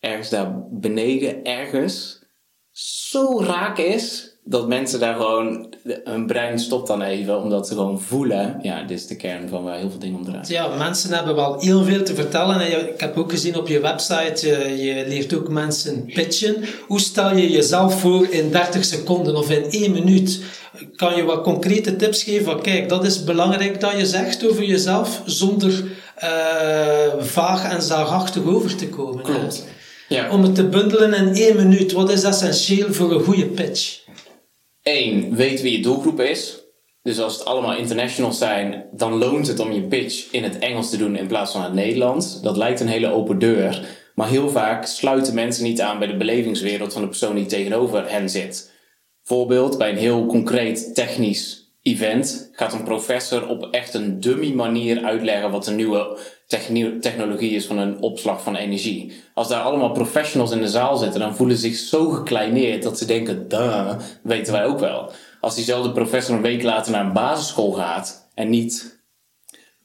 [0.00, 2.24] ergens daar beneden, ergens,
[2.70, 5.74] zo raak is, dat mensen daar gewoon,
[6.04, 9.62] hun brein stopt dan even, omdat ze gewoon voelen, ja, dit is de kern van
[9.62, 10.52] waar heel veel dingen om draaien.
[10.52, 12.60] Ja, mensen hebben wel heel veel te vertellen.
[12.60, 16.64] En ik heb ook gezien op je website, je, je leert ook mensen pitchen.
[16.86, 20.40] Hoe stel je jezelf voor in 30 seconden of in 1 minuut?
[20.96, 24.64] Kan je wat concrete tips geven van kijk, dat is belangrijk dat je zegt over
[24.64, 25.84] jezelf, zonder
[26.14, 26.28] eh,
[27.18, 29.22] vaag en zaagachtig over te komen.
[29.22, 29.66] Klopt.
[30.08, 30.30] Ja.
[30.30, 34.01] Om het te bundelen in 1 minuut, wat is essentieel voor een goede pitch?
[34.82, 36.60] Eén, weet wie je doelgroep is.
[37.02, 40.90] Dus als het allemaal internationals zijn, dan loont het om je pitch in het Engels
[40.90, 42.40] te doen in plaats van het Nederlands.
[42.40, 44.00] Dat lijkt een hele open deur.
[44.14, 48.10] Maar heel vaak sluiten mensen niet aan bij de belevingswereld van de persoon die tegenover
[48.10, 48.70] hen zit.
[49.22, 55.04] Voorbeeld, bij een heel concreet technisch event gaat een professor op echt een dummy manier
[55.04, 56.18] uitleggen wat de nieuwe
[57.00, 59.12] technologie is van een opslag van energie.
[59.34, 62.98] Als daar allemaal professionals in de zaal zitten, dan voelen ze zich zo gekleineerd dat
[62.98, 63.92] ze denken, duh,
[64.22, 65.12] weten wij ook wel.
[65.40, 69.00] Als diezelfde professor een week later naar een basisschool gaat en niet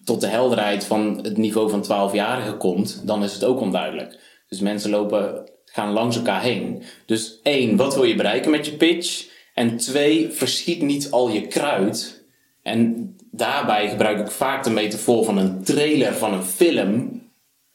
[0.03, 4.19] tot de helderheid van het niveau van 12-jarigen komt, dan is het ook onduidelijk.
[4.47, 6.83] Dus mensen lopen, gaan langs elkaar heen.
[7.05, 9.27] Dus één, wat wil je bereiken met je pitch?
[9.53, 12.25] En twee, verschiet niet al je kruid.
[12.61, 17.21] En daarbij gebruik ik vaak de metafoor van een trailer van een film.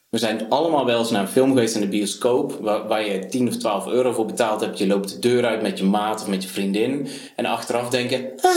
[0.09, 3.27] We zijn allemaal wel eens naar een film geweest in de bioscoop, waar, waar je
[3.27, 4.79] 10 of 12 euro voor betaald hebt.
[4.79, 7.09] Je loopt de deur uit met je maat of met je vriendin.
[7.37, 8.51] En achteraf denken, "Huh,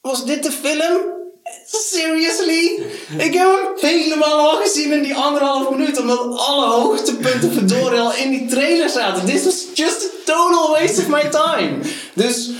[0.00, 1.20] was dit de film?
[1.66, 2.82] Seriously?
[3.18, 8.14] Ik heb hem helemaal al gezien in die anderhalf minuut, omdat alle hoogtepunten verdorie al
[8.14, 9.24] in die trailer zaten.
[9.24, 11.78] This was just a total waste of my time.
[12.14, 12.50] Dus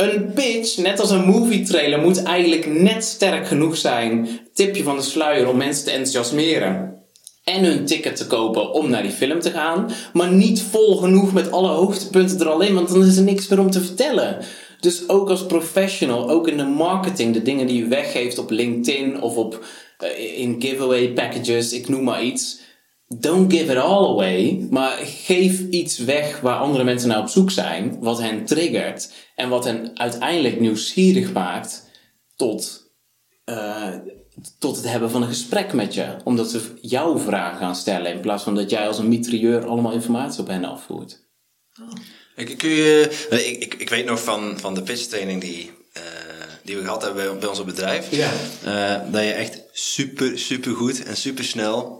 [0.00, 4.28] een pitch, net als een movie trailer, moet eigenlijk net sterk genoeg zijn.
[4.54, 6.98] Tipje van de sluier om mensen te enthousiasmeren.
[7.44, 9.90] En hun ticket te kopen om naar die film te gaan.
[10.12, 13.48] Maar niet vol genoeg met alle hoogtepunten er al in, want dan is er niks
[13.48, 14.38] meer om te vertellen.
[14.80, 19.22] Dus ook als professional, ook in de marketing, de dingen die je weggeeft op LinkedIn
[19.22, 19.64] of op,
[19.98, 22.59] eh, in giveaway packages, ik noem maar iets.
[23.18, 27.50] Don't give it all away, maar geef iets weg waar andere mensen naar op zoek
[27.50, 31.88] zijn, wat hen triggert en wat hen uiteindelijk nieuwsgierig maakt
[32.36, 32.90] tot,
[33.44, 33.88] eh,
[34.58, 36.16] tot het hebben van een gesprek met je.
[36.24, 39.92] Omdat ze jouw vragen gaan stellen in plaats van dat jij als een mitrailleur allemaal
[39.92, 41.28] informatie op hen afvoert.
[42.36, 46.02] Ik, kun je, ik, ik, ik weet nog van, van de pitch training die, eh,
[46.64, 48.10] die we gehad hebben bij, bij ons bedrijf.
[48.10, 48.30] Ja.
[48.64, 51.99] eh, dat je echt super, super goed en super snel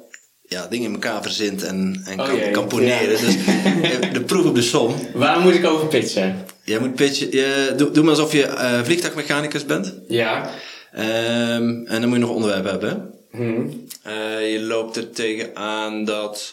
[0.50, 3.10] ja, dingen in elkaar verzint en, en Oh kan, jee, kan poneren.
[3.10, 3.26] ja.
[3.26, 4.94] Dus eh, de proef op de som.
[5.14, 6.44] Waar moet ik over pitchen?
[6.64, 9.94] Jij moet pitchen, je, doe, doe maar alsof je eh, vliegtuigmechanicus bent.
[10.08, 10.50] Ja.
[10.92, 13.14] Ehm, en dan moet je nog onderwerp hebben.
[13.30, 13.62] Hm.
[14.02, 16.52] Eh, je loopt er tegenaan dat,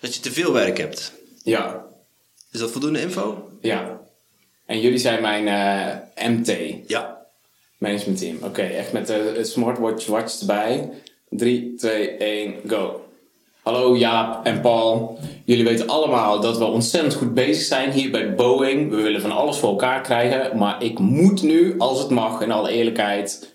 [0.00, 1.12] dat je te veel werk hebt.
[1.42, 1.84] Ja.
[2.52, 3.48] Is dat voldoende info?
[3.60, 4.00] Ja.
[4.66, 5.44] En jullie zijn mijn
[6.16, 6.56] MT.
[6.86, 7.26] Ja.
[7.78, 8.36] Management team.
[8.40, 10.90] Oké, echt met de de smartwatch watch erbij.
[11.30, 13.03] 3, 2, 1, go.
[13.64, 15.18] Hallo Jaap en Paul.
[15.44, 18.90] Jullie weten allemaal dat we ontzettend goed bezig zijn hier bij Boeing.
[18.90, 20.58] We willen van alles voor elkaar krijgen.
[20.58, 23.54] Maar ik moet nu, als het mag, in alle eerlijkheid,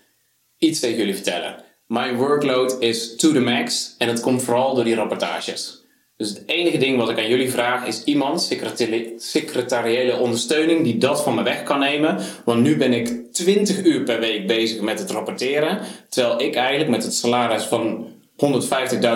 [0.58, 1.54] iets tegen jullie vertellen.
[1.86, 3.94] Mijn workload is to the max.
[3.98, 5.84] En het komt vooral door die rapportages.
[6.16, 10.98] Dus het enige ding wat ik aan jullie vraag is iemand, secretari- secretariële ondersteuning, die
[10.98, 12.18] dat van me weg kan nemen.
[12.44, 15.78] Want nu ben ik 20 uur per week bezig met het rapporteren.
[16.08, 18.09] Terwijl ik eigenlijk met het salaris van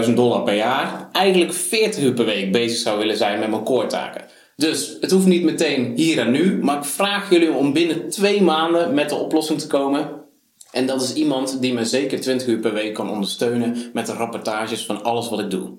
[0.07, 3.65] 150.000 dollar per jaar, eigenlijk 40 uur per week bezig zou willen zijn met mijn
[3.65, 4.25] core taken.
[4.57, 8.43] Dus het hoeft niet meteen hier en nu, maar ik vraag jullie om binnen twee
[8.43, 10.23] maanden met de oplossing te komen.
[10.71, 14.13] En dat is iemand die me zeker 20 uur per week kan ondersteunen met de
[14.13, 15.79] rapportages van alles wat ik doe.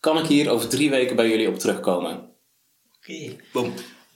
[0.00, 2.30] Kan ik hier over drie weken bij jullie op terugkomen?
[2.98, 3.36] Oké.
[3.52, 3.72] Boom.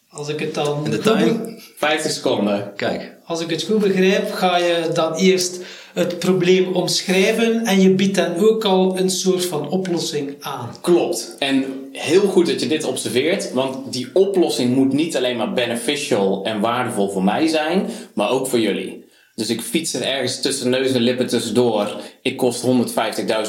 [0.08, 1.60] Als ik het dan En de goed time?
[1.76, 2.72] 50 seconden.
[2.76, 3.16] Kijk.
[3.24, 5.60] Als ik het goed begrijp, ga je dan eerst
[5.96, 10.70] het probleem omschrijven en je biedt dan ook al een soort van oplossing aan.
[10.80, 11.36] Klopt.
[11.38, 16.44] En heel goed dat je dit observeert, want die oplossing moet niet alleen maar beneficial
[16.44, 19.04] en waardevol voor mij zijn, maar ook voor jullie.
[19.34, 21.96] Dus ik fiets er ergens tussen neus en lippen tussendoor.
[22.22, 22.66] Ik kost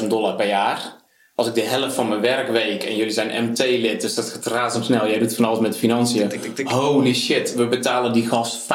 [0.00, 0.96] 150.000 dollar per jaar.
[1.34, 4.86] Als ik de helft van mijn werkweek en jullie zijn MT-lid, dus dat gaat razend
[4.86, 6.30] Jij doet van alles met financiën.
[6.64, 8.66] Holy shit, we betalen die gast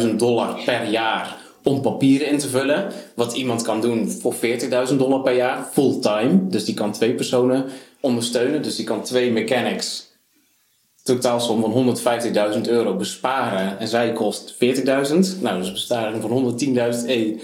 [0.00, 2.92] 75.000 dollar per jaar om papieren in te vullen.
[3.14, 6.48] Wat iemand kan doen voor 40.000 dollar per jaar, fulltime.
[6.48, 7.64] Dus die kan twee personen
[8.00, 8.62] ondersteunen.
[8.62, 10.06] Dus die kan twee mechanics
[11.02, 11.96] totaalsom van
[12.54, 13.78] 150.000 euro besparen.
[13.78, 15.40] En zij kost 40.000.
[15.40, 16.74] Nou, dus besparing van 110.000.
[17.06, 17.40] Hey,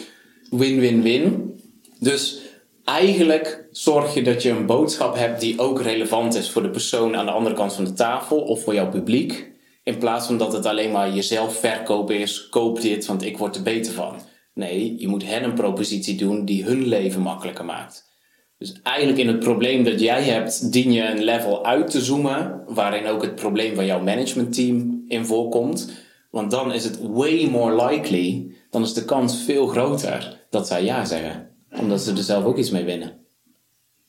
[0.50, 1.54] win-win-win.
[1.98, 2.38] Dus
[2.84, 7.16] eigenlijk zorg je dat je een boodschap hebt die ook relevant is voor de persoon
[7.16, 9.52] aan de andere kant van de tafel of voor jouw publiek.
[9.84, 13.56] In plaats van dat het alleen maar jezelf verkopen is, koop dit, want ik word
[13.56, 14.20] er beter van.
[14.54, 18.12] Nee, je moet hen een propositie doen die hun leven makkelijker maakt.
[18.58, 22.62] Dus eigenlijk in het probleem dat jij hebt, dien je een level uit te zoomen,
[22.66, 25.90] waarin ook het probleem van jouw managementteam in voorkomt.
[26.30, 30.84] Want dan is het way more likely, dan is de kans veel groter dat zij
[30.84, 31.48] ja zeggen.
[31.70, 33.12] Omdat ze er zelf ook iets mee winnen.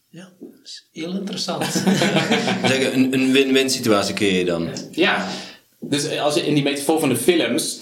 [0.10, 1.64] Ja, dat is heel interessant.
[2.72, 4.70] Zeggen, een, een win-win situatie creëer je dan.
[4.92, 5.28] Ja,
[5.80, 7.80] dus als je in die metafoor van de films,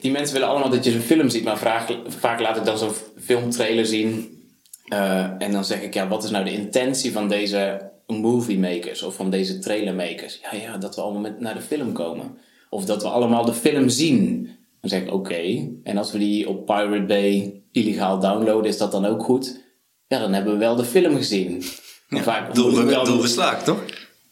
[0.00, 2.78] die mensen willen allemaal dat je een film ziet, maar vaak, vaak laat ik dan
[2.78, 4.36] zo'n filmtrailer zien.
[4.88, 9.02] eh, en dan zeg ik, ja, wat is nou de intentie van deze movie makers
[9.02, 10.40] of van deze trailer makers?
[10.42, 12.38] Ja, ja, dat we allemaal met, naar de film komen.
[12.70, 14.42] Of dat we allemaal de film zien.
[14.80, 18.92] Dan zeg ik, oké, en als we die op Pirate Bay illegaal downloaden, is dat
[18.92, 19.60] dan ook goed?
[20.06, 21.62] Ja, dan hebben we wel de film gezien.
[22.08, 22.64] Maar vaak dan-
[23.06, 23.82] Doorgeslaagd, toch?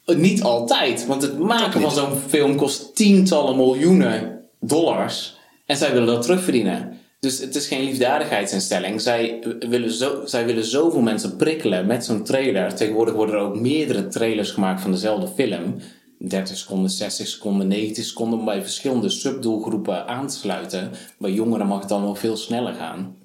[0.07, 5.37] Niet altijd, want het maken van zo'n film kost tientallen miljoenen dollars.
[5.67, 6.99] En zij willen dat terugverdienen.
[7.21, 9.01] Dus het is geen liefdadigheidsinstelling.
[9.01, 12.75] Zij willen, zo, zij willen zoveel mensen prikkelen met zo'n trailer.
[12.75, 15.77] Tegenwoordig worden er ook meerdere trailers gemaakt van dezelfde film.
[16.19, 20.91] 30 seconden, 60 seconden, 90 seconden om bij verschillende subdoelgroepen aan te sluiten.
[21.19, 23.17] Bij jongeren mag het dan nog veel sneller gaan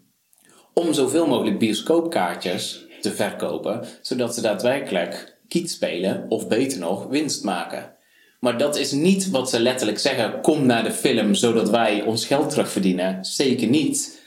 [0.74, 7.44] om zoveel mogelijk bioscoopkaartjes te verkopen, zodat ze daadwerkelijk kiet spelen of beter nog winst
[7.44, 7.94] maken.
[8.40, 12.26] Maar dat is niet wat ze letterlijk zeggen: kom naar de film zodat wij ons
[12.26, 13.26] geld terugverdienen.
[13.26, 14.20] Zeker niet.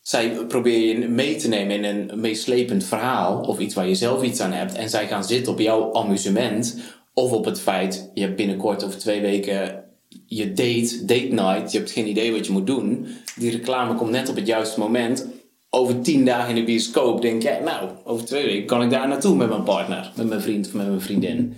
[0.00, 4.22] Zij proberen je mee te nemen in een meeslepend verhaal of iets waar je zelf
[4.22, 4.74] iets aan hebt.
[4.74, 6.76] En zij gaan zitten op jouw amusement
[7.14, 9.84] of op het feit je hebt binnenkort over twee weken
[10.26, 11.72] je date, date night.
[11.72, 13.06] Je hebt geen idee wat je moet doen.
[13.36, 15.26] Die reclame komt net op het juiste moment.
[15.70, 19.08] Over tien dagen in de bioscoop denk jij, nou, over twee weken kan ik daar
[19.08, 21.56] naartoe met mijn partner, met mijn vriend of met mijn vriendin.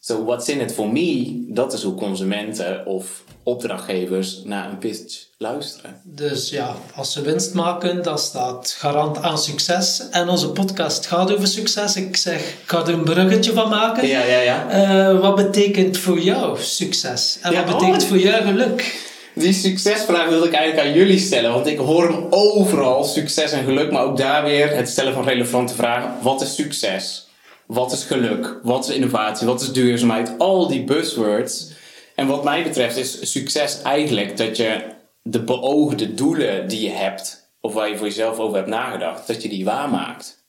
[0.00, 1.44] So what's in it for me?
[1.48, 6.00] Dat is hoe consumenten of opdrachtgevers naar een pitch luisteren.
[6.02, 10.08] Dus ja, als ze winst maken, dan staat garant aan succes.
[10.10, 11.96] En onze podcast gaat over succes.
[11.96, 14.08] Ik zeg, ik ga er een bruggetje van maken.
[14.08, 14.68] Ja, ja, ja.
[14.68, 17.38] Eh, wat betekent voor jou succes?
[17.40, 18.08] En Ja, wat betekent oh.
[18.08, 19.12] voor jou geluk?
[19.34, 23.64] Die succesvraag wilde ik eigenlijk aan jullie stellen, want ik hoor hem overal, succes en
[23.64, 26.22] geluk, maar ook daar weer het stellen van relevante vragen.
[26.22, 27.28] Wat is succes?
[27.66, 28.60] Wat is geluk?
[28.62, 29.46] Wat is innovatie?
[29.46, 30.38] Wat is duurzaamheid?
[30.38, 31.72] Al die buzzwords.
[32.14, 34.82] En wat mij betreft is succes eigenlijk dat je
[35.22, 39.42] de beoogde doelen die je hebt, of waar je voor jezelf over hebt nagedacht, dat
[39.42, 40.44] je die waarmaakt.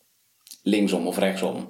[0.64, 1.68] Linksom of rechtsom.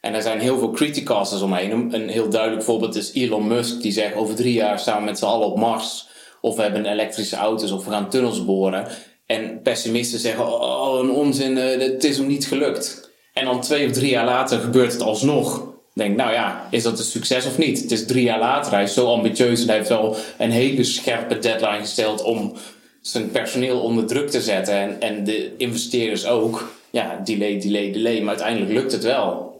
[0.00, 1.94] En er zijn heel veel criticasters omheen.
[1.94, 5.18] Een, heel duidelijk voorbeeld is Elon Musk, die zegt over drie jaar staan we met
[5.18, 6.10] z'n allen op Mars.
[6.42, 8.86] Of we hebben elektrische auto's of we gaan tunnels boren.
[9.26, 13.10] En pessimisten zeggen, oh een onzin, eh, het is hem niet gelukt.
[13.32, 15.70] En dan twee of drie jaar later gebeurt het alsnog.
[15.94, 17.82] Denk, nou ja, is dat een succes of niet?
[17.82, 20.84] Het is drie jaar later, hij is zo ambitieus en hij heeft wel een hele
[20.84, 22.52] scherpe deadline gesteld om
[23.00, 24.74] zijn personeel onder druk te zetten.
[24.74, 26.72] En, en de investeerders ook.
[26.90, 28.20] Ja, delay, delay, delay.
[28.20, 29.56] Maar uiteindelijk lukt het wel.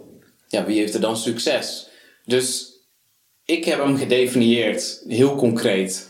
[0.49, 1.89] Ja, wie heeft er dan succes?
[2.25, 2.73] Dus
[3.45, 6.09] ik heb hem gedefinieerd, heel concreet,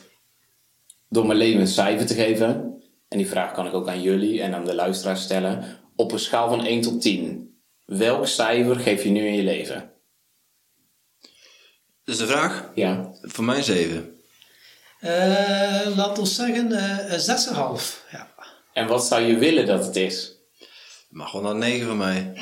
[1.13, 2.49] door mijn leven een cijfer te geven.
[3.09, 5.65] En die vraag kan ik ook aan jullie en aan de luisteraars stellen.
[5.97, 7.57] Op een schaal van 1 tot 10.
[7.85, 9.91] Welk cijfer geef je nu in je leven?
[12.05, 12.71] Dus de vraag?
[12.75, 13.11] Ja.
[13.23, 14.17] Voor mij 7.
[15.01, 18.05] Eh laat ons zeggen, eh, een 6,5.
[18.11, 18.29] Ja.
[18.73, 20.37] En wat zou je willen dat het is?
[21.09, 22.33] Mag gewoon een 9 voor mij.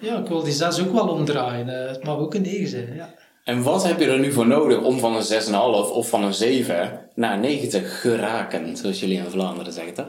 [0.00, 1.68] ja, ik wil die 6 ook wel omdraaien.
[1.68, 2.94] Eh, het mag ook een 9 zijn.
[2.94, 3.14] Ja.
[3.46, 5.50] En wat heb je er nu voor nodig om van een 6,5
[5.92, 8.76] of van een 7 naar een 9 te geraken?
[8.76, 10.06] Zoals jullie in Vlaanderen zeggen?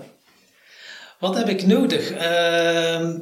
[1.19, 2.11] Wat heb ik nodig?
[2.11, 3.17] Ehm,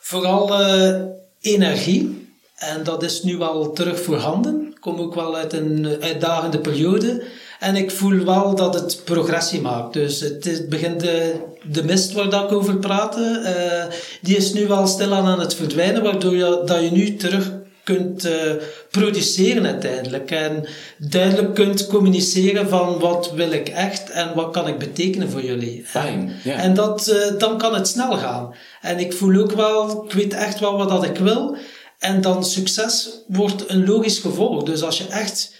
[0.00, 1.02] vooral eh,
[1.40, 2.28] energie.
[2.56, 4.66] En dat is nu wel terug voorhanden.
[4.70, 7.22] Ik kom ook wel uit een uitdagende periode.
[7.58, 9.92] En ik voel wel dat het progressie maakt.
[9.92, 14.66] Dus het begint de, de mist waar dat ik over praatte, eh, die is nu
[14.66, 17.52] wel stilaan aan het verdwijnen, waardoor je, dat je nu terug
[17.94, 18.52] kunt eh,
[18.90, 20.30] produceren uiteindelijk.
[20.30, 20.66] En
[20.98, 25.84] duidelijk kunt communiceren van wat wil ik echt en wat kan ik betekenen voor jullie.
[25.86, 26.54] Fijn, ja.
[26.54, 28.54] En dat, eh, dan kan het snel gaan.
[28.80, 31.56] En ik voel ook wel, ik weet echt wel wat dat ik wil.
[31.98, 34.62] En dan succes wordt een logisch gevolg.
[34.62, 35.54] Dus als je echt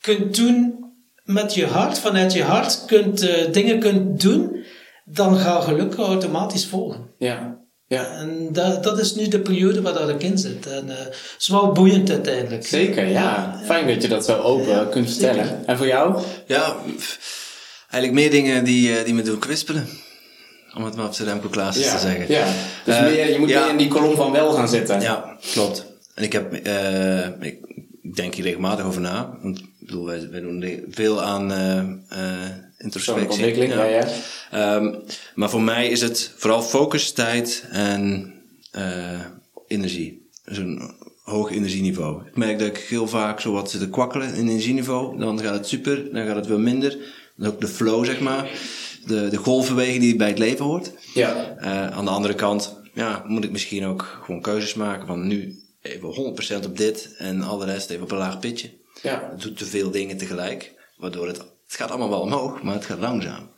[0.00, 0.84] kunt doen
[1.24, 4.64] met je hart, vanuit je hart, kunt, eh, dingen kunt doen,
[5.04, 7.10] dan gaat geluk automatisch volgen.
[7.18, 7.57] Ja.
[7.88, 8.10] Ja.
[8.18, 10.66] En dat, dat is nu de periode waar dat ik in zit.
[10.66, 12.66] En eh, het is wel boeiend uiteindelijk.
[12.66, 13.60] Zeker, ja.
[13.64, 15.44] Fijn dat je dat zo open kunt vertellen.
[15.46, 15.60] zeker.
[15.66, 16.22] En voor jou?
[16.46, 16.76] Ja,
[17.90, 19.88] eigenlijk meer dingen die, eh, die me doen kwispelen.
[20.76, 22.24] Om het maar op zijn Remco te zeggen.
[22.28, 22.46] Ja.
[22.84, 23.60] Dus Eh, meer, je moet ja.
[23.60, 25.00] meer in die kolom van wel gaan zitten.
[25.00, 25.84] Ja, klopt.
[26.14, 27.58] En ik heb, eh, ik
[28.14, 29.36] denk hier regelmatig over na.
[29.42, 31.78] Want bedoel, wij, wij doen de- veel aan eh,
[32.08, 33.30] eh, introspectie.
[33.30, 34.06] ontwikkeling, ja, ja.
[34.50, 34.94] Ehm,
[35.34, 38.34] maar voor mij is het vooral focus, tijd en
[38.70, 39.20] eh,
[39.66, 40.28] energie.
[40.44, 42.26] Dus een hoog energieniveau.
[42.26, 45.18] Ik merk dat ik heel vaak zo wat zit te kwakkelen in energieniveau.
[45.18, 46.96] Dan gaat het super, dan gaat het wel minder.
[47.36, 48.50] Dan ook de flow, zeg maar.
[49.06, 50.92] De, de golfbeweging die bij het leven hoort.
[51.14, 51.56] Ja.
[51.56, 55.62] Eh, aan de andere kant ja, moet ik misschien ook gewoon keuzes maken van nu
[55.82, 58.70] even 100% op dit en al de rest even op een laag pitje.
[59.02, 59.28] Ja.
[59.30, 62.84] Het doet te veel dingen tegelijk, waardoor het, het gaat allemaal wel omhoog, maar het
[62.84, 63.50] gaat langzaam.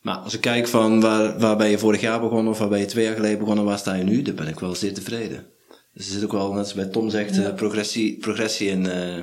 [0.00, 2.78] Maar als ik kijk van waar, waar ben je vorig jaar begonnen of waar ben
[2.78, 5.46] je twee jaar geleden begonnen, waar sta je nu, dan ben ik wel zeer tevreden.
[5.92, 9.18] Dus er zit ook wel, net zoals bij Tom zegt, eh, progressie, progressie in eh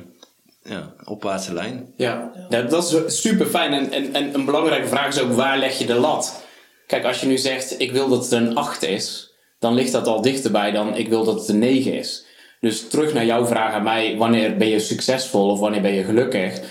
[0.63, 1.93] ja, opwaartse lijn.
[1.97, 3.73] Ja, ja dat is super fijn.
[3.73, 6.43] En, en, en een belangrijke vraag is ook waar leg je de lat?
[6.87, 10.07] Kijk, als je nu zegt ik wil dat het een 8 is, dan ligt dat
[10.07, 12.25] al dichterbij dan ik wil dat het een 9 is.
[12.59, 16.03] Dus terug naar jouw vraag aan mij, wanneer ben je succesvol of wanneer ben je
[16.03, 16.61] gelukkig?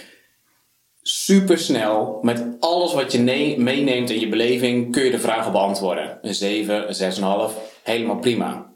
[1.03, 5.53] Super snel, met alles wat je ne- meeneemt in je beleving, kun je de vragen
[5.53, 6.19] beantwoorden.
[6.23, 6.95] Een 7, een
[7.51, 8.71] 6,5, helemaal prima.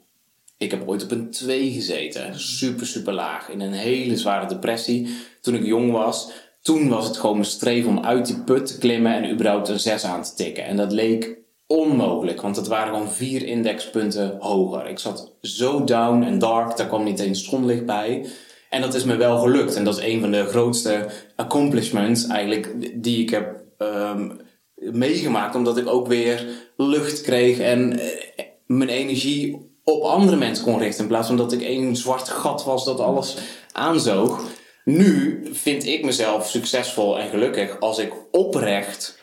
[0.58, 2.40] Ik heb ooit op een 2 gezeten.
[2.40, 3.50] Super, super laag.
[3.50, 5.08] In een hele zware depressie.
[5.40, 6.30] Toen ik jong was.
[6.62, 9.80] Toen was het gewoon mijn streven om uit die put te klimmen en überhaupt een
[9.80, 10.64] 6 aan te tikken.
[10.64, 14.86] En dat leek onmogelijk, want het waren gewoon vier indexpunten hoger.
[14.86, 18.26] Ik zat zo down en dark, daar kwam niet eens zonlicht bij.
[18.70, 19.74] En dat is me wel gelukt.
[19.74, 21.06] En dat is een van de grootste
[21.36, 24.30] accomplishments eigenlijk die ik heb ehm,
[24.74, 25.54] meegemaakt.
[25.54, 26.46] Omdat ik ook weer
[26.76, 31.02] lucht kreeg en eh, mijn energie op andere mensen kon richten.
[31.02, 33.36] In plaats van dat ik één zwart gat was dat alles
[33.72, 34.40] aanzoog.
[34.84, 39.18] Nu vind ik mezelf succesvol en gelukkig als ik oprecht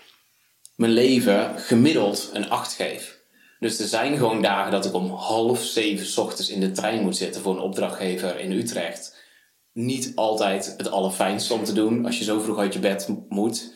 [0.75, 3.21] mijn leven gemiddeld een 8 geef.
[3.59, 7.17] Dus er zijn gewoon dagen dat ik om half zeven ochtends in de trein moet
[7.17, 9.22] zitten voor een opdrachtgever in Utrecht.
[9.73, 13.73] Niet altijd het allerfijnste om te doen als je zo vroeg uit je bed moet.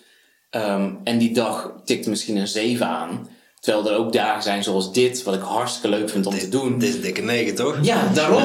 [0.50, 3.30] Ehm, en die dag tikt misschien een 7 aan.
[3.60, 6.80] Terwijl er ook dagen zijn zoals dit, wat ik hartstikke leuk vind om te doen.
[6.80, 7.78] Dit is een dikke negen, toch?
[7.82, 8.44] Ja, daarom.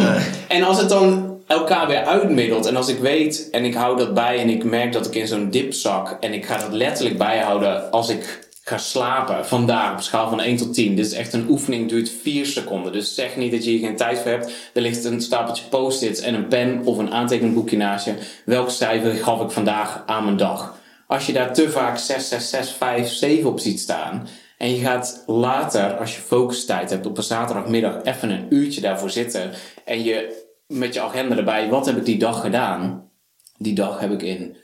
[0.49, 4.15] En als het dan elkaar weer uitmiddelt en als ik weet en ik hou dat
[4.15, 7.19] bij en ik merk dat ik in zo'n dip zak en ik ga dat letterlijk
[7.19, 10.97] bijhouden als ik ga slapen vandaag op schaal van 1 tot 10.
[10.97, 12.93] Dit is echt een oefening, duurt 4 seconden.
[12.93, 14.53] Dus zeg niet dat je hier geen tijd voor hebt.
[14.75, 18.15] Er ligt een stapeltje post-its en een pen of een aantekenboekje naast je.
[18.45, 20.81] Welk cijfer gaf ik vandaag aan mijn dag?
[21.07, 24.81] Als je daar te vaak 6, 6, 6, 5, 7 op ziet staan en je
[24.81, 29.51] gaat later, als je focustijd hebt op een zaterdagmiddag, even een uurtje daarvoor zitten.
[29.85, 33.11] En je met je agenda erbij, wat heb ik die dag gedaan?
[33.59, 34.57] Die dag heb ik in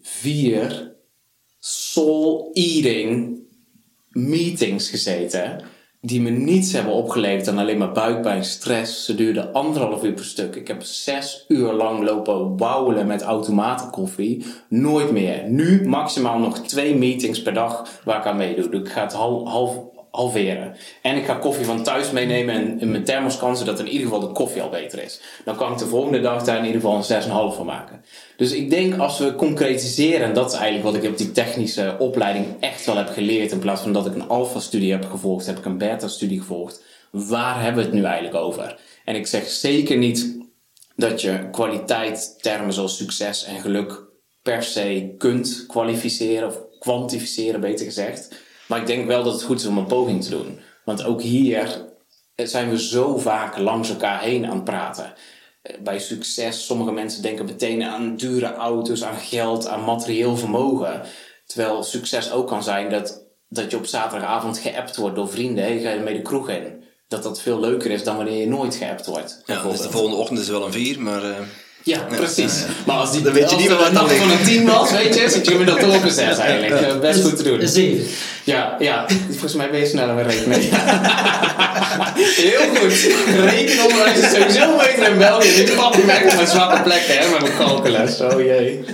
[0.00, 0.96] vier
[1.58, 3.38] soul-eating
[4.10, 5.60] meetings gezeten.
[6.00, 9.04] Die me niets hebben opgeleverd dan alleen maar buikpijn, stress.
[9.04, 10.54] Ze duurden anderhalf uur per stuk.
[10.54, 14.44] Ik heb zes uur lang lopen wauwelen met automatenkoffie.
[14.68, 15.48] Nooit meer.
[15.48, 18.68] Nu maximaal nog twee meetings per dag waar ik aan meedoe.
[18.68, 19.76] Dus ik ga het hal- half,
[20.18, 20.76] halveren.
[21.02, 24.20] En ik ga koffie van thuis meenemen en in mijn thermoskan, zodat in ieder geval
[24.20, 25.20] de koffie al beter is.
[25.44, 28.04] Dan kan ik de volgende dag daar in ieder geval een 6,5 van maken.
[28.36, 31.96] Dus ik denk als we concretiseren, en dat is eigenlijk wat ik op die technische
[31.98, 35.58] opleiding echt wel heb geleerd, in plaats van dat ik een alpha-studie heb gevolgd, heb
[35.58, 36.82] ik een beta-studie gevolgd.
[37.10, 38.78] Waar hebben we het nu eigenlijk over?
[39.04, 40.36] En ik zeg zeker niet
[40.96, 44.06] dat je kwaliteit, termen zoals succes en geluk
[44.42, 48.46] per se kunt kwalificeren of kwantificeren, beter gezegd.
[48.68, 50.60] Maar ik denk wel dat het goed is om een poging te doen.
[50.84, 51.84] Want ook hier
[52.36, 55.12] zijn we zo vaak langs elkaar heen aan het praten.
[55.62, 61.02] Eh, Bij succes, sommige mensen denken meteen aan dure auto's, aan geld, aan materieel vermogen.
[61.46, 65.64] Terwijl succes ook kan zijn dat, dat je op zaterdagavond geappt wordt door vrienden.
[65.64, 66.82] Hey, ga je mee de kroeg in?
[67.08, 69.42] Dat dat veel leuker is dan wanneer je nooit geappt wordt.
[69.46, 71.22] Ja, dus de volgende ochtend is wel een vier, maar...
[71.24, 71.36] eh,
[71.82, 72.52] Ja, precies.
[72.60, 72.72] ja, ja.
[72.86, 74.44] Maar als die Dan weet je als niet meer een wat nacht er van een
[74.44, 76.80] tien was, weet je, zit je gemiddeld op een zes eigenlijk.
[76.80, 77.60] Eh, Best goed te doen.
[77.60, 78.06] Een zeven.
[78.44, 79.06] Ja, ja.
[79.30, 80.60] Volgens mij ben je sneller met rekenen.
[82.46, 82.92] Heel goed.
[83.50, 85.56] Rekenonderwijs is sowieso beter in België.
[85.64, 88.20] Nu pap ik op mijn zwakke plekken, hè, met mijn calculus.
[88.20, 88.84] Oh jee.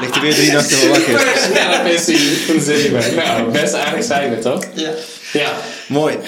[0.00, 1.20] ligt er weer drie nachten te wakker.
[1.50, 2.54] Scherp is hij.
[2.54, 3.14] Een zeven.
[3.14, 4.64] Nou, best aardig zijn we, toch?
[4.74, 4.90] Ja.
[5.32, 5.50] Ja.
[5.86, 6.18] Mooi.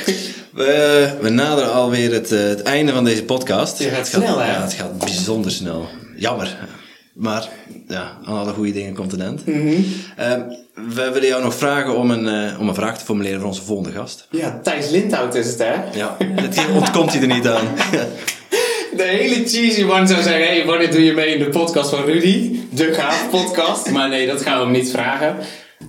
[0.52, 3.78] We, we naderen alweer het, eh, het einde van deze podcast.
[3.78, 4.52] Je gaat het snel, hè?
[4.52, 5.88] Ja, het gaat bijzonder snel.
[6.16, 6.56] Jammer.
[7.14, 7.48] Maar
[7.88, 9.46] ja, aan alle goede dingen komt een eind.
[9.46, 9.82] Mhm.
[10.16, 10.40] Ehm,
[10.74, 13.62] we willen jou nog vragen om een, eh, om een vraag te formuleren voor onze
[13.62, 14.26] volgende gast.
[14.30, 15.74] Ja, Thijs Lindhout is het, hè?
[15.98, 17.66] Ja, het ontkomt hij er niet aan.
[18.96, 22.04] De hele cheesy one zou zeggen: hey, wanneer doe je mee in de podcast van
[22.04, 22.60] Rudy?
[22.70, 23.90] De gaaf podcast.
[23.90, 25.36] Maar nee, dat gaan we hem niet vragen.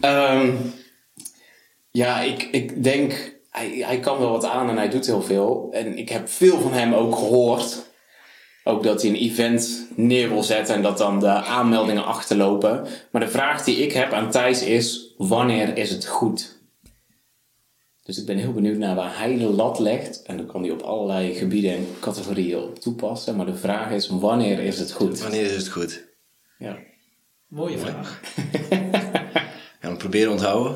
[0.02, 0.50] Ehm,
[1.92, 5.70] ja, ik, ik denk, hij, hij kan wel wat aan en hij doet heel veel.
[5.72, 7.92] En ik heb veel van hem ook gehoord.
[8.64, 12.88] ook dat hij een event neer wil zetten en dat dan de aanmeldingen achterlopen.
[13.12, 16.62] Maar de vraag die ik heb aan Thijs is: wanneer is het goed?
[18.04, 20.22] Dus ik ben heel benieuwd naar waar hij de lat legt.
[20.22, 23.36] En dan kan hij op allerlei gebieden en categorieën op toepassen.
[23.36, 25.22] Maar de vraag is: wanneer is het goed?
[25.22, 26.04] Wanneer is het goed?
[26.58, 26.78] Ja.
[27.48, 28.22] Mooie vraag.
[29.80, 30.76] Gaan we proberen onthouden.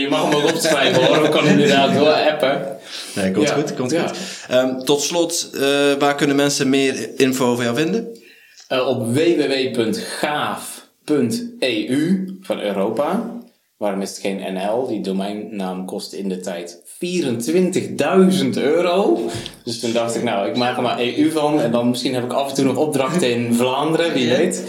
[0.00, 1.22] Je mag hem ook opschrijven hoor.
[1.22, 2.78] We kan inderdaad door appen.
[3.14, 3.74] Nee, komt Ja, goed.
[3.74, 4.06] Komt ja.
[4.06, 4.16] goed.
[4.48, 5.60] Ehm, tot slot, eh,
[5.98, 8.08] waar kunnen mensen meer info over jou vinden?
[8.68, 10.24] Eh, op www.gaaf.eu
[12.40, 13.32] van Europa.
[13.76, 14.86] Waarom is het geen NL?
[14.86, 19.18] Die domeinnaam kost in de tijd 24.000 euro.
[19.64, 21.60] Dus toen dacht ik, nou, ik maak er maar EU van.
[21.60, 24.64] En dan misschien heb ik af en toe nog opdrachten in Vlaanderen, wie weet.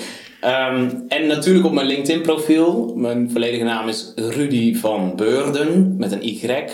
[0.45, 2.95] Ehm, en natuurlijk op mijn LinkedIn profiel.
[2.95, 6.65] Mijn volledige naam is Rudy van Beurden met een Y.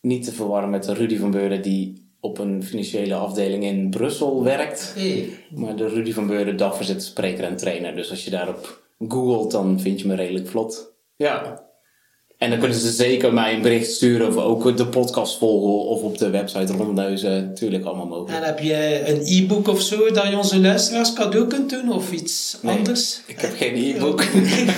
[0.00, 4.44] Niet te verwarren met de Rudy van Beurden die op een financiële afdeling in Brussel
[4.44, 4.94] werkt.
[4.96, 5.28] Hey.
[5.54, 7.94] Maar de Rudy van Beurden dagvoorzitter, spreker en trainer.
[7.94, 10.94] Dus als je daarop googelt, dan vind je me redelijk vlot.
[11.16, 11.69] Ja.
[12.40, 16.02] En dan kunnen ze zeker mij een bericht sturen of ook de podcast volgen of
[16.02, 17.46] op de website rondneuzen.
[17.46, 18.38] Natuurlijk allemaal mogelijk.
[18.38, 22.12] En heb je een e-book of zo dat je onze luisteraars cadeau kunt doen of
[22.12, 23.20] iets Nee, anders?
[23.26, 24.22] Ik heb geen e-book.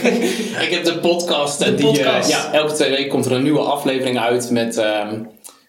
[0.66, 1.64] ik heb de podcast.
[1.64, 5.22] De die, eh, ja, elke twee weken komt er een nieuwe aflevering uit met, ehm,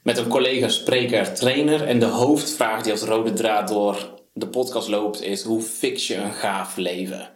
[0.03, 1.83] met een collega, spreker, trainer.
[1.83, 6.15] En de hoofdvraag die als rode draad door de podcast loopt is: hoe fix je
[6.15, 7.29] een gaaf leven?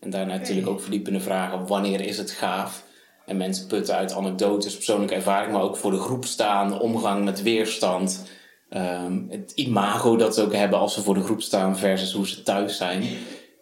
[0.00, 2.84] En daarna natuurlijk ook verdiepende vragen: wanneer is het gaaf?
[3.26, 7.42] En mensen putten uit anekdotes, persoonlijke ervaring, maar ook voor de groep staan, omgang met
[7.42, 8.22] weerstand.
[8.70, 12.28] Ehm, het imago dat ze ook hebben als ze voor de groep staan versus hoe
[12.28, 13.02] ze thuis zijn.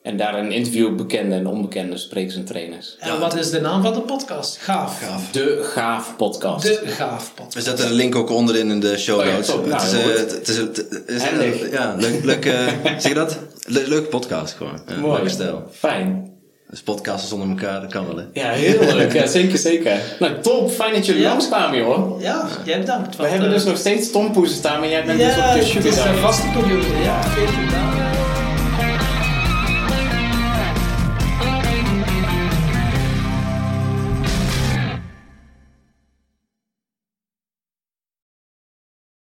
[0.02, 2.96] En daarin interview bekende en onbekende sprekers en trainers.
[2.98, 4.56] En wat is de naam van de podcast?
[4.56, 5.30] Gaaf.
[5.32, 6.62] De Gaaf Podcast.
[6.66, 7.54] De Gaaf podcast.
[7.54, 9.46] We zetten een link ook onderin in de show Oh ja, notes.
[9.46, 9.66] top.
[9.66, 11.70] Nou, het is, heel eh, het is, het is Handig.
[11.70, 13.38] ja, leuk, leuk eh, zeg je dat?
[13.66, 14.80] Le leuk podcast gewoon.
[14.86, 15.28] Ja, Mooi.
[15.30, 15.62] Stijl.
[15.72, 16.32] Fijn.
[16.72, 18.22] Dus podcasten zonder elkaar, dat kan wel hè.
[18.32, 19.12] Ja, heel leuk.
[19.12, 19.92] Ja, zeker, zeker.
[20.18, 20.70] Nou, top.
[20.70, 21.28] Fijn dat jullie Ja.
[21.28, 22.20] langskwamen, joh.
[22.20, 23.16] Ja, jij bedankt.
[23.16, 25.66] We hebben dus nog steeds tompoezen staan, maar jij bent ja, dus op de het
[25.66, 26.86] sugar is een vaste periode.
[27.02, 28.21] Ja, 14 dagen.